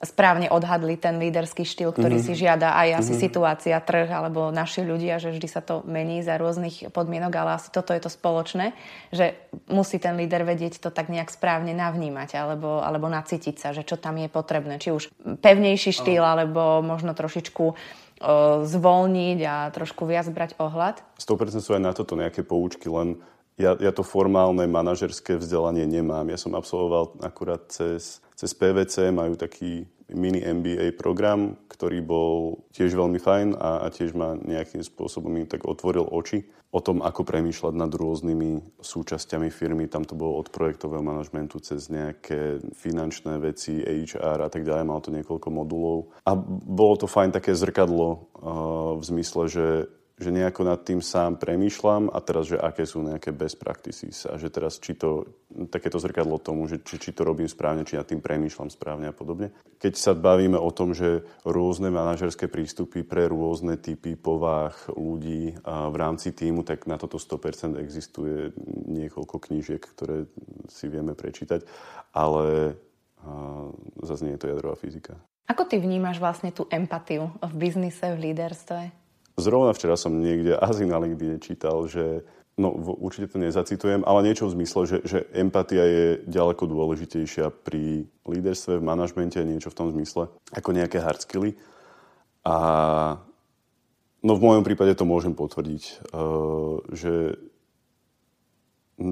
správne 0.04 0.52
odhadli 0.52 1.00
ten 1.00 1.18
líderský 1.18 1.64
štýl, 1.64 1.96
ktorý 1.96 2.20
mm-hmm. 2.20 2.36
si 2.36 2.42
žiada 2.44 2.76
aj 2.76 3.04
asi 3.04 3.16
mm-hmm. 3.16 3.24
situácia, 3.24 3.76
trh 3.80 4.08
alebo 4.12 4.52
naši 4.52 4.84
ľudia, 4.84 5.18
že 5.18 5.32
vždy 5.32 5.48
sa 5.48 5.64
to 5.64 5.82
mení 5.88 6.22
za 6.22 6.36
rôznych 6.38 6.92
podmienok, 6.92 7.34
ale 7.34 7.50
asi 7.58 7.72
toto 7.72 7.96
je 7.96 8.04
to 8.04 8.12
spoločné, 8.12 8.76
že 9.10 9.36
musí 9.72 9.98
ten 9.98 10.20
líder 10.20 10.44
vedieť 10.44 10.84
to 10.84 10.90
tak 10.92 11.08
nejak 11.08 11.32
správne 11.32 11.72
navnímať 11.72 12.36
alebo, 12.36 12.84
alebo 12.84 13.08
nacítiť 13.08 13.56
sa, 13.58 13.70
že 13.72 13.88
čo 13.88 13.96
tam 13.96 14.20
je 14.20 14.28
potrebné. 14.28 14.78
Či 14.78 14.92
už 14.92 15.04
pevnejší 15.40 15.96
štýl, 15.96 16.22
alebo 16.22 16.84
možno 16.84 17.16
trošičku 17.16 17.64
o, 17.64 17.76
zvolniť 18.64 19.40
a 19.48 19.56
trošku 19.72 20.04
viac 20.04 20.28
brať 20.30 20.60
ohľad. 20.60 21.02
100% 21.18 21.64
sú 21.64 21.72
aj 21.76 21.82
na 21.82 21.96
toto 21.96 22.20
nejaké 22.20 22.44
poučky, 22.44 22.92
len 22.92 23.20
ja, 23.58 23.78
ja 23.78 23.92
to 23.94 24.02
formálne 24.02 24.66
manažerské 24.66 25.38
vzdelanie 25.38 25.86
nemám. 25.86 26.26
Ja 26.30 26.40
som 26.42 26.58
absolvoval 26.58 27.22
akurát 27.22 27.70
cez, 27.70 28.22
cez 28.34 28.52
PVC, 28.58 29.14
majú 29.14 29.38
taký 29.38 29.86
mini 30.14 30.42
MBA 30.42 30.94
program, 31.00 31.58
ktorý 31.70 32.04
bol 32.06 32.66
tiež 32.76 32.94
veľmi 32.94 33.18
fajn 33.18 33.58
a, 33.58 33.86
a 33.86 33.88
tiež 33.90 34.14
ma 34.14 34.38
nejakým 34.38 34.86
spôsobom 34.86 35.32
mi 35.32 35.46
tak 35.50 35.66
otvoril 35.66 36.06
oči 36.06 36.46
o 36.74 36.82
tom, 36.82 37.06
ako 37.06 37.22
premýšľať 37.22 37.74
nad 37.78 37.92
rôznymi 37.94 38.82
súčasťami 38.82 39.54
firmy. 39.54 39.86
Tam 39.86 40.02
to 40.02 40.18
bolo 40.18 40.42
od 40.42 40.50
projektového 40.50 41.06
manažmentu 41.06 41.62
cez 41.62 41.86
nejaké 41.94 42.66
finančné 42.74 43.38
veci, 43.38 43.78
HR 43.78 44.42
a 44.42 44.50
tak 44.50 44.66
ďalej. 44.66 44.90
Malo 44.90 45.06
to 45.06 45.14
niekoľko 45.14 45.50
modulov. 45.54 46.10
A 46.26 46.34
bolo 46.66 46.98
to 46.98 47.06
fajn 47.06 47.30
také 47.30 47.54
zrkadlo 47.54 48.10
uh, 48.10 48.98
v 48.98 49.04
zmysle, 49.06 49.44
že 49.54 49.66
že 50.24 50.32
nejako 50.32 50.64
nad 50.64 50.80
tým 50.88 51.04
sám 51.04 51.36
premýšľam 51.36 52.08
a 52.08 52.24
teraz, 52.24 52.48
že 52.48 52.56
aké 52.56 52.88
sú 52.88 53.04
nejaké 53.04 53.36
best 53.36 53.60
practices 53.60 54.24
a 54.24 54.40
že 54.40 54.48
teraz 54.48 54.80
či 54.80 54.96
to, 54.96 55.28
takéto 55.68 56.00
zrkadlo 56.00 56.40
tomu, 56.40 56.72
že 56.72 56.80
či, 56.80 56.96
či 56.96 57.12
to 57.12 57.28
robím 57.28 57.52
správne, 57.52 57.84
či 57.84 58.00
nad 58.00 58.08
tým 58.08 58.24
premýšľam 58.24 58.72
správne 58.72 59.12
a 59.12 59.14
podobne. 59.14 59.52
Keď 59.84 59.94
sa 60.00 60.16
bavíme 60.16 60.56
o 60.56 60.72
tom, 60.72 60.96
že 60.96 61.28
rôzne 61.44 61.92
manažerské 61.92 62.48
prístupy 62.48 63.04
pre 63.04 63.28
rôzne 63.28 63.76
typy 63.76 64.16
povah 64.16 64.72
ľudí 64.96 65.60
v 65.68 65.96
rámci 66.00 66.32
týmu, 66.32 66.64
tak 66.64 66.88
na 66.88 66.96
toto 66.96 67.20
100% 67.20 67.76
existuje 67.84 68.56
niekoľko 68.88 69.36
knížiek, 69.44 69.84
ktoré 69.84 70.32
si 70.72 70.88
vieme 70.88 71.12
prečítať, 71.12 71.68
ale 72.16 72.80
zase 74.00 74.24
nie 74.24 74.40
je 74.40 74.42
to 74.42 74.52
jadrová 74.52 74.80
fyzika. 74.80 75.20
Ako 75.44 75.68
ty 75.68 75.76
vnímaš 75.76 76.24
vlastne 76.24 76.56
tú 76.56 76.72
empatiu 76.72 77.28
v 77.44 77.54
biznise, 77.60 78.16
v 78.16 78.32
líderstve? 78.32 79.03
Zrovna 79.34 79.74
včera 79.74 79.98
som 79.98 80.22
niekde 80.22 80.54
asi 80.68 80.86
na 80.86 81.02
LinkedIn 81.02 81.42
čítal, 81.42 81.86
že 81.90 82.26
no 82.54 82.70
určite 83.02 83.34
to 83.34 83.42
nezacitujem, 83.42 84.06
ale 84.06 84.30
niečo 84.30 84.46
v 84.46 84.62
zmysle, 84.62 84.82
že, 84.86 84.98
že 85.02 85.20
empatia 85.34 85.84
je 85.84 86.06
ďaleko 86.30 86.70
dôležitejšia 86.70 87.50
pri 87.50 88.06
líderstve, 88.30 88.78
v 88.78 88.86
manažmente, 88.86 89.42
niečo 89.42 89.74
v 89.74 89.78
tom 89.78 89.88
zmysle, 89.90 90.30
ako 90.54 90.70
nejaké 90.70 91.02
hard 91.02 91.26
skilly. 91.26 91.58
A 92.46 92.56
no 94.22 94.32
v 94.38 94.44
mojom 94.46 94.62
prípade 94.62 94.94
to 94.94 95.10
môžem 95.10 95.34
potvrdiť, 95.34 96.14
uh, 96.14 96.78
že 96.94 97.42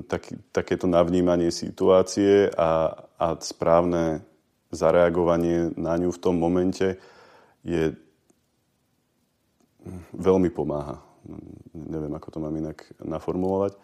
tak, 0.06 0.30
takéto 0.54 0.86
navnímanie 0.86 1.50
situácie 1.50 2.54
a, 2.54 2.94
a 3.18 3.28
správne 3.42 4.22
zareagovanie 4.72 5.74
na 5.76 5.98
ňu 5.98 6.14
v 6.14 6.22
tom 6.22 6.38
momente 6.38 7.02
je 7.66 7.98
veľmi 10.14 10.50
pomáha. 10.54 11.02
Neviem, 11.74 12.14
ako 12.18 12.28
to 12.34 12.40
mám 12.42 12.56
inak 12.58 12.86
naformulovať. 13.02 13.78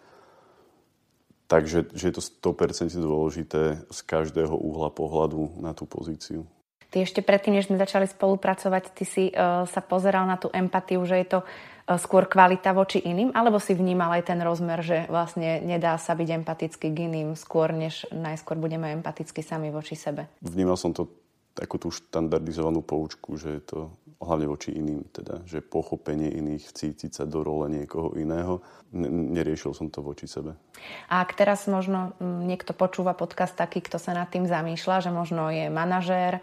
Takže 1.48 1.96
že 1.96 2.04
je 2.12 2.14
to 2.14 2.22
100% 2.22 2.92
dôležité 2.92 3.80
z 3.88 3.98
každého 4.04 4.52
uhla 4.52 4.92
pohľadu 4.92 5.56
na 5.64 5.72
tú 5.72 5.88
pozíciu. 5.88 6.44
Ty 6.88 7.04
ešte 7.04 7.20
predtým, 7.20 7.52
než 7.52 7.68
sme 7.68 7.76
začali 7.76 8.08
spolupracovať, 8.08 8.84
ty 8.96 9.04
si 9.04 9.24
uh, 9.28 9.68
sa 9.68 9.80
pozeral 9.84 10.24
na 10.24 10.40
tú 10.40 10.48
empatiu, 10.56 11.04
že 11.04 11.20
je 11.20 11.26
to 11.36 11.38
uh, 11.44 12.00
skôr 12.00 12.24
kvalita 12.24 12.72
voči 12.72 13.04
iným, 13.04 13.28
alebo 13.36 13.60
si 13.60 13.76
vnímal 13.76 14.16
aj 14.16 14.32
ten 14.32 14.40
rozmer, 14.40 14.80
že 14.80 15.04
vlastne 15.12 15.60
nedá 15.60 16.00
sa 16.00 16.16
byť 16.16 16.28
empatický 16.40 16.88
k 16.88 16.98
iným 17.04 17.36
skôr, 17.36 17.76
než 17.76 18.08
najskôr 18.08 18.56
budeme 18.56 18.88
empaticky 18.88 19.44
sami 19.44 19.68
voči 19.68 20.00
sebe? 20.00 20.32
Vnímal 20.40 20.80
som 20.80 20.96
to 20.96 21.12
takú 21.52 21.76
tú 21.76 21.92
štandardizovanú 21.92 22.80
poučku, 22.80 23.36
že 23.36 23.60
je 23.60 23.62
to 23.68 23.78
hlavne 24.18 24.50
voči 24.50 24.74
iným, 24.74 25.06
teda, 25.14 25.46
že 25.46 25.62
pochopenie 25.62 26.34
iných, 26.34 26.74
cítiť 26.74 27.22
sa 27.22 27.24
do 27.24 27.46
role 27.46 27.70
niekoho 27.70 28.18
iného. 28.18 28.58
Neriešil 28.94 29.70
som 29.78 29.86
to 29.94 30.02
voči 30.02 30.26
sebe. 30.26 30.58
A 31.06 31.22
ak 31.22 31.38
teraz 31.38 31.70
možno 31.70 32.18
niekto 32.18 32.74
počúva 32.74 33.14
podcast 33.14 33.54
taký, 33.54 33.78
kto 33.78 34.02
sa 34.02 34.18
nad 34.18 34.26
tým 34.26 34.50
zamýšľa, 34.50 35.06
že 35.06 35.10
možno 35.14 35.54
je 35.54 35.70
manažér, 35.70 36.42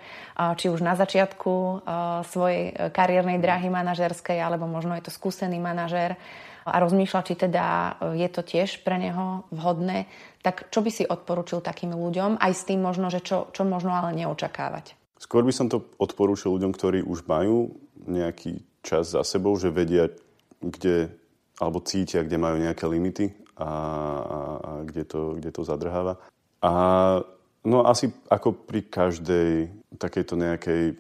či 0.56 0.72
už 0.72 0.80
na 0.80 0.96
začiatku 0.96 1.84
svojej 2.28 2.64
e, 2.72 2.92
kariérnej 2.92 3.40
dráhy 3.44 3.68
manažerskej, 3.68 4.40
alebo 4.40 4.68
možno 4.68 4.96
je 4.96 5.08
to 5.08 5.12
skúsený 5.12 5.60
manažér 5.60 6.16
a 6.66 6.76
rozmýšľa, 6.82 7.22
či 7.28 7.34
teda 7.38 7.66
e, 7.66 7.92
je 8.26 8.30
to 8.34 8.42
tiež 8.42 8.82
pre 8.82 8.98
neho 8.98 9.46
vhodné, 9.54 10.10
tak 10.42 10.74
čo 10.74 10.82
by 10.82 10.90
si 10.90 11.04
odporučil 11.06 11.62
takým 11.62 11.94
ľuďom, 11.94 12.42
aj 12.42 12.52
s 12.52 12.66
tým 12.66 12.82
možno, 12.82 13.14
že 13.14 13.22
čo, 13.22 13.54
čo 13.54 13.62
možno 13.64 13.94
ale 13.94 14.18
neočakávať? 14.18 15.05
Skôr 15.26 15.42
by 15.42 15.50
som 15.50 15.66
to 15.66 15.90
odporúčil 15.98 16.54
ľuďom, 16.54 16.70
ktorí 16.70 17.02
už 17.02 17.26
majú 17.26 17.74
nejaký 18.06 18.62
čas 18.86 19.18
za 19.18 19.26
sebou, 19.26 19.58
že 19.58 19.74
vedia, 19.74 20.14
kde, 20.62 21.10
alebo 21.58 21.82
cítia, 21.82 22.22
kde 22.22 22.38
majú 22.38 22.62
nejaké 22.62 22.86
limity 22.86 23.34
a, 23.58 23.66
a, 23.66 24.40
a 24.62 24.72
kde, 24.86 25.04
to, 25.10 25.42
kde 25.42 25.50
to 25.50 25.66
zadrháva. 25.66 26.22
A 26.62 26.72
no 27.66 27.90
asi 27.90 28.14
ako 28.30 28.54
pri 28.54 28.86
každej 28.86 29.74
takejto 29.98 30.38
nejakej, 30.38 30.94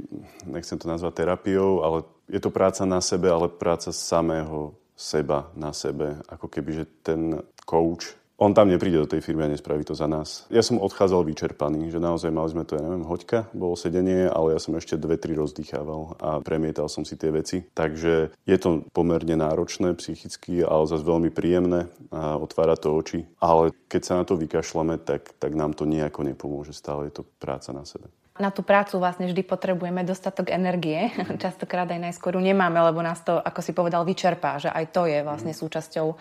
nechcem 0.50 0.82
to 0.82 0.90
nazvať 0.90 1.22
terapiou, 1.22 1.86
ale 1.86 2.10
je 2.26 2.42
to 2.42 2.50
práca 2.50 2.82
na 2.90 3.06
sebe, 3.06 3.30
ale 3.30 3.46
práca 3.46 3.94
samého 3.94 4.74
seba 4.98 5.54
na 5.54 5.70
sebe. 5.70 6.18
Ako 6.26 6.50
keby, 6.50 6.82
že 6.82 6.86
ten 7.06 7.46
coach 7.70 8.18
on 8.36 8.52
tam 8.52 8.68
nepríde 8.68 9.00
do 9.00 9.08
tej 9.08 9.24
firmy 9.24 9.48
a 9.48 9.52
nespraví 9.52 9.88
to 9.88 9.96
za 9.96 10.08
nás. 10.12 10.44
Ja 10.52 10.60
som 10.60 10.84
odchádzal 10.84 11.24
vyčerpaný, 11.24 11.88
že 11.88 12.04
naozaj 12.04 12.32
mali 12.36 12.52
sme 12.52 12.68
to, 12.68 12.76
ja 12.76 12.84
neviem, 12.84 13.08
hoďka, 13.08 13.48
bolo 13.56 13.80
sedenie, 13.80 14.28
ale 14.28 14.56
ja 14.56 14.60
som 14.60 14.76
ešte 14.76 15.00
dve, 15.00 15.16
tri 15.16 15.36
rozdýchával 15.40 16.20
a 16.20 16.30
premietal 16.44 16.92
som 16.92 17.08
si 17.08 17.16
tie 17.16 17.32
veci. 17.32 17.64
Takže 17.64 18.36
je 18.44 18.58
to 18.60 18.84
pomerne 18.92 19.40
náročné 19.40 19.96
psychicky, 19.96 20.60
ale 20.68 20.90
zase 20.92 21.08
veľmi 21.08 21.32
príjemné 21.32 21.88
a 22.12 22.36
otvára 22.36 22.76
to 22.76 22.92
oči. 22.92 23.24
Ale 23.40 23.72
keď 23.88 24.02
sa 24.04 24.14
na 24.20 24.24
to 24.28 24.36
vykašľame, 24.36 25.00
tak, 25.00 25.32
tak 25.40 25.56
nám 25.56 25.72
to 25.72 25.88
nejako 25.88 26.28
nepomôže. 26.28 26.76
Stále 26.76 27.08
je 27.08 27.22
to 27.22 27.24
práca 27.40 27.72
na 27.72 27.88
sebe. 27.88 28.12
Na 28.36 28.52
tú 28.52 28.68
prácu 28.68 29.00
vlastne 29.00 29.32
vždy 29.32 29.48
potrebujeme 29.48 30.04
dostatok 30.04 30.52
energie. 30.52 31.08
Častokrát 31.44 31.88
aj 31.88 32.12
najskôr 32.12 32.36
nemáme, 32.36 32.76
lebo 32.84 33.00
nás 33.00 33.24
to, 33.24 33.40
ako 33.40 33.64
si 33.64 33.72
povedal, 33.72 34.04
vyčerpá, 34.04 34.60
že 34.60 34.68
aj 34.68 34.92
to 34.92 35.08
je 35.08 35.24
vlastne 35.24 35.56
súčasťou 35.56 36.08
uh, 36.12 36.18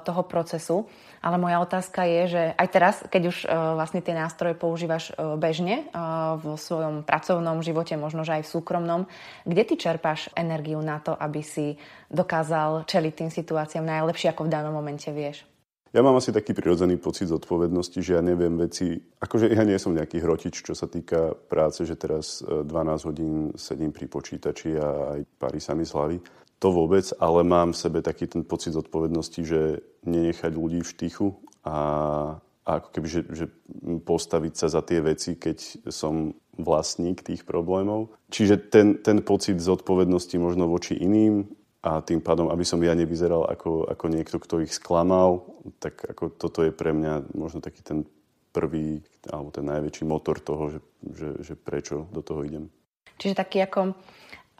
toho 0.00 0.22
procesu. 0.24 0.88
Ale 1.20 1.36
moja 1.36 1.60
otázka 1.60 2.08
je, 2.08 2.22
že 2.32 2.42
aj 2.56 2.68
teraz, 2.72 2.94
keď 3.04 3.22
už 3.28 3.36
uh, 3.44 3.76
vlastne 3.76 4.00
tie 4.00 4.16
nástroje 4.16 4.56
používaš 4.56 5.12
uh, 5.12 5.36
bežne 5.36 5.92
vo 6.40 6.56
svojom 6.56 7.04
pracovnom 7.04 7.60
živote, 7.60 8.00
možno 8.00 8.24
že 8.24 8.40
aj 8.40 8.48
v 8.48 8.52
súkromnom, 8.56 9.00
kde 9.44 9.62
ty 9.68 9.74
čerpáš 9.76 10.32
energiu 10.32 10.80
na 10.80 11.04
to, 11.04 11.12
aby 11.12 11.44
si 11.44 11.76
dokázal 12.08 12.88
čeliť 12.88 13.12
tým 13.12 13.30
situáciám 13.30 13.84
najlepšie, 13.84 14.32
ako 14.32 14.48
v 14.48 14.52
danom 14.56 14.72
momente 14.72 15.12
vieš? 15.12 15.51
Ja 15.92 16.00
mám 16.00 16.16
asi 16.16 16.32
taký 16.32 16.56
prirodzený 16.56 16.96
pocit 16.96 17.28
zodpovednosti, 17.28 18.00
že 18.00 18.16
ja 18.16 18.24
neviem 18.24 18.56
veci, 18.56 18.96
akože 18.96 19.52
ja 19.52 19.60
nie 19.60 19.76
som 19.76 19.92
nejaký 19.92 20.24
hrotič, 20.24 20.64
čo 20.64 20.72
sa 20.72 20.88
týka 20.88 21.36
práce, 21.52 21.84
že 21.84 22.00
teraz 22.00 22.40
12 22.40 22.64
hodín 23.04 23.32
sedím 23.60 23.92
pri 23.92 24.08
počítači 24.08 24.80
a 24.80 25.20
aj 25.20 25.20
pary 25.36 25.60
sa 25.60 25.76
mi 25.76 25.84
z 25.84 25.92
to 26.62 26.70
vôbec, 26.70 27.02
ale 27.18 27.42
mám 27.42 27.74
v 27.74 27.80
sebe 27.82 27.98
taký 28.06 28.30
ten 28.30 28.46
pocit 28.46 28.72
zodpovednosti, 28.78 29.40
že 29.42 29.82
nenechať 30.06 30.54
ľudí 30.54 30.86
v 30.86 30.92
štychu 30.94 31.34
a, 31.66 31.78
a 32.62 32.70
ako 32.78 32.88
keby, 32.94 33.06
že, 33.10 33.20
že 33.34 33.46
postaviť 34.06 34.54
sa 34.54 34.70
za 34.70 34.80
tie 34.86 35.02
veci, 35.02 35.34
keď 35.34 35.90
som 35.90 36.38
vlastník 36.54 37.26
tých 37.26 37.42
problémov. 37.42 38.14
Čiže 38.30 38.70
ten, 38.70 39.02
ten 39.02 39.26
pocit 39.26 39.58
zodpovednosti 39.58 40.38
možno 40.38 40.70
voči 40.70 40.94
iným 40.94 41.50
a 41.82 41.98
tým 41.98 42.22
pádom, 42.22 42.46
aby 42.46 42.62
som 42.62 42.78
ja 42.78 42.94
nevyzeral 42.94 43.42
ako, 43.42 43.90
ako 43.90 44.04
niekto, 44.06 44.38
kto 44.38 44.62
ich 44.62 44.70
sklamal, 44.70 45.42
tak 45.82 46.06
ako 46.06 46.30
toto 46.30 46.62
je 46.62 46.70
pre 46.70 46.94
mňa 46.94 47.34
možno 47.34 47.58
taký 47.58 47.82
ten 47.82 48.06
prvý 48.54 49.02
alebo 49.26 49.50
ten 49.50 49.66
najväčší 49.66 50.06
motor 50.06 50.38
toho, 50.38 50.78
že, 50.78 50.80
že, 51.10 51.28
že 51.42 51.54
prečo 51.58 52.06
do 52.14 52.22
toho 52.22 52.46
idem. 52.46 52.70
Čiže 53.18 53.34
taký 53.34 53.66
ako, 53.66 53.98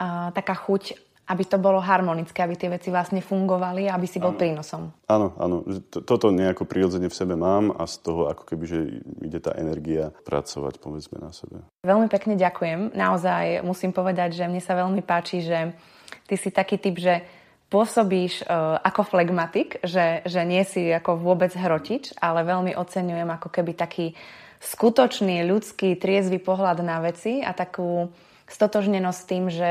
uh, 0.02 0.35
taká 0.35 0.54
chuť 0.58 1.12
aby 1.22 1.46
to 1.46 1.56
bolo 1.56 1.78
harmonické, 1.78 2.42
aby 2.42 2.58
tie 2.58 2.66
veci 2.66 2.90
vlastne 2.90 3.22
fungovali, 3.22 3.87
aby 3.87 4.06
si 4.11 4.18
bol 4.18 4.35
ano. 4.35 4.40
prínosom. 4.42 4.82
Áno, 5.06 5.32
áno. 5.38 5.62
Toto 5.88 6.35
nejako 6.35 6.66
prirodzene 6.66 7.06
v 7.06 7.14
sebe 7.14 7.38
mám 7.38 7.70
a 7.70 7.87
z 7.87 8.02
toho 8.02 8.26
ako 8.26 8.42
keby, 8.42 8.64
že 8.66 8.78
ide 9.22 9.38
tá 9.38 9.54
energia 9.54 10.11
pracovať, 10.26 10.82
povedzme, 10.82 11.22
na 11.22 11.30
sebe. 11.30 11.62
Veľmi 11.87 12.11
pekne 12.11 12.35
ďakujem. 12.35 12.92
Naozaj 12.92 13.62
musím 13.62 13.94
povedať, 13.94 14.35
že 14.35 14.50
mne 14.50 14.58
sa 14.58 14.74
veľmi 14.74 15.00
páči, 15.06 15.46
že 15.46 15.78
ty 16.27 16.35
si 16.37 16.51
taký 16.53 16.77
typ, 16.79 16.96
že 16.98 17.25
pôsobíš 17.72 18.44
uh, 18.44 18.77
ako 18.85 19.16
flegmatik, 19.16 19.81
že, 19.81 20.20
že 20.29 20.44
nie 20.44 20.61
si 20.68 20.92
ako 20.92 21.16
vôbec 21.16 21.57
hrotič, 21.57 22.12
ale 22.20 22.44
veľmi 22.44 22.77
oceňujem 22.77 23.29
ako 23.33 23.48
keby 23.48 23.72
taký 23.72 24.12
skutočný, 24.61 25.42
ľudský, 25.48 25.96
triezvy 25.96 26.38
pohľad 26.38 26.85
na 26.85 27.01
veci 27.01 27.40
a 27.40 27.57
takú 27.57 28.12
stotožnenosť 28.46 29.18
s 29.18 29.29
tým, 29.29 29.44
že 29.48 29.70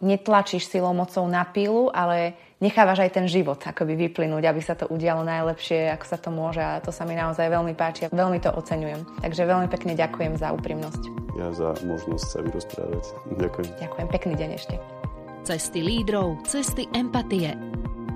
netlačíš 0.00 0.64
silou 0.64 0.96
mocou 0.96 1.28
na 1.28 1.44
pílu, 1.44 1.92
ale 1.92 2.32
nechávaš 2.62 3.04
aj 3.04 3.20
ten 3.20 3.26
život 3.28 3.60
akoby 3.60 4.08
vyplynúť, 4.08 4.48
aby 4.48 4.60
sa 4.64 4.72
to 4.72 4.88
udialo 4.88 5.20
najlepšie, 5.24 5.92
ako 5.92 6.04
sa 6.08 6.16
to 6.16 6.32
môže 6.32 6.60
a 6.60 6.80
to 6.80 6.88
sa 6.88 7.04
mi 7.04 7.12
naozaj 7.12 7.52
veľmi 7.52 7.76
páči 7.76 8.08
a 8.08 8.12
veľmi 8.12 8.40
to 8.40 8.48
oceňujem. 8.48 9.20
Takže 9.20 9.42
veľmi 9.44 9.68
pekne 9.68 9.92
ďakujem 9.92 10.40
za 10.40 10.56
úprimnosť. 10.56 11.02
Ja 11.36 11.52
za 11.52 11.76
možnosť 11.84 12.24
sa 12.24 12.38
vyrozprávať. 12.40 13.04
Ďakujem. 13.36 13.68
Ďakujem, 13.76 14.08
pekný 14.08 14.34
deň 14.40 14.50
ešte. 14.56 15.09
Cesty 15.40 15.80
lídrov, 15.80 16.44
cesty 16.44 16.84
empatie 16.92 17.56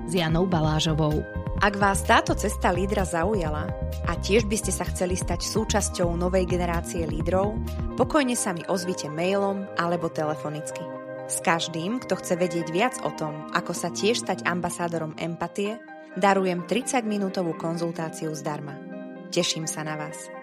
s 0.05 0.13
Janou 0.13 0.45
Balážovou. 0.45 1.25
Ak 1.57 1.73
vás 1.73 2.05
táto 2.05 2.37
cesta 2.37 2.69
lídra 2.69 3.01
zaujala 3.01 3.65
a 4.05 4.13
tiež 4.13 4.45
by 4.45 4.53
ste 4.61 4.69
sa 4.69 4.85
chceli 4.85 5.17
stať 5.17 5.41
súčasťou 5.41 6.13
novej 6.13 6.45
generácie 6.45 7.01
lídrov, 7.09 7.57
pokojne 7.97 8.37
sa 8.37 8.53
mi 8.53 8.61
ozvite 8.69 9.09
mailom 9.09 9.65
alebo 9.73 10.05
telefonicky. 10.05 10.85
S 11.25 11.41
každým, 11.41 11.97
kto 12.05 12.13
chce 12.21 12.37
vedieť 12.37 12.67
viac 12.69 12.95
o 13.01 13.09
tom, 13.09 13.49
ako 13.57 13.73
sa 13.73 13.89
tiež 13.89 14.21
stať 14.21 14.45
ambasádorom 14.45 15.17
empatie, 15.17 15.81
darujem 16.21 16.61
30-minútovú 16.69 17.57
konzultáciu 17.57 18.37
zdarma. 18.37 18.77
Teším 19.33 19.65
sa 19.65 19.81
na 19.81 19.97
vás. 19.97 20.34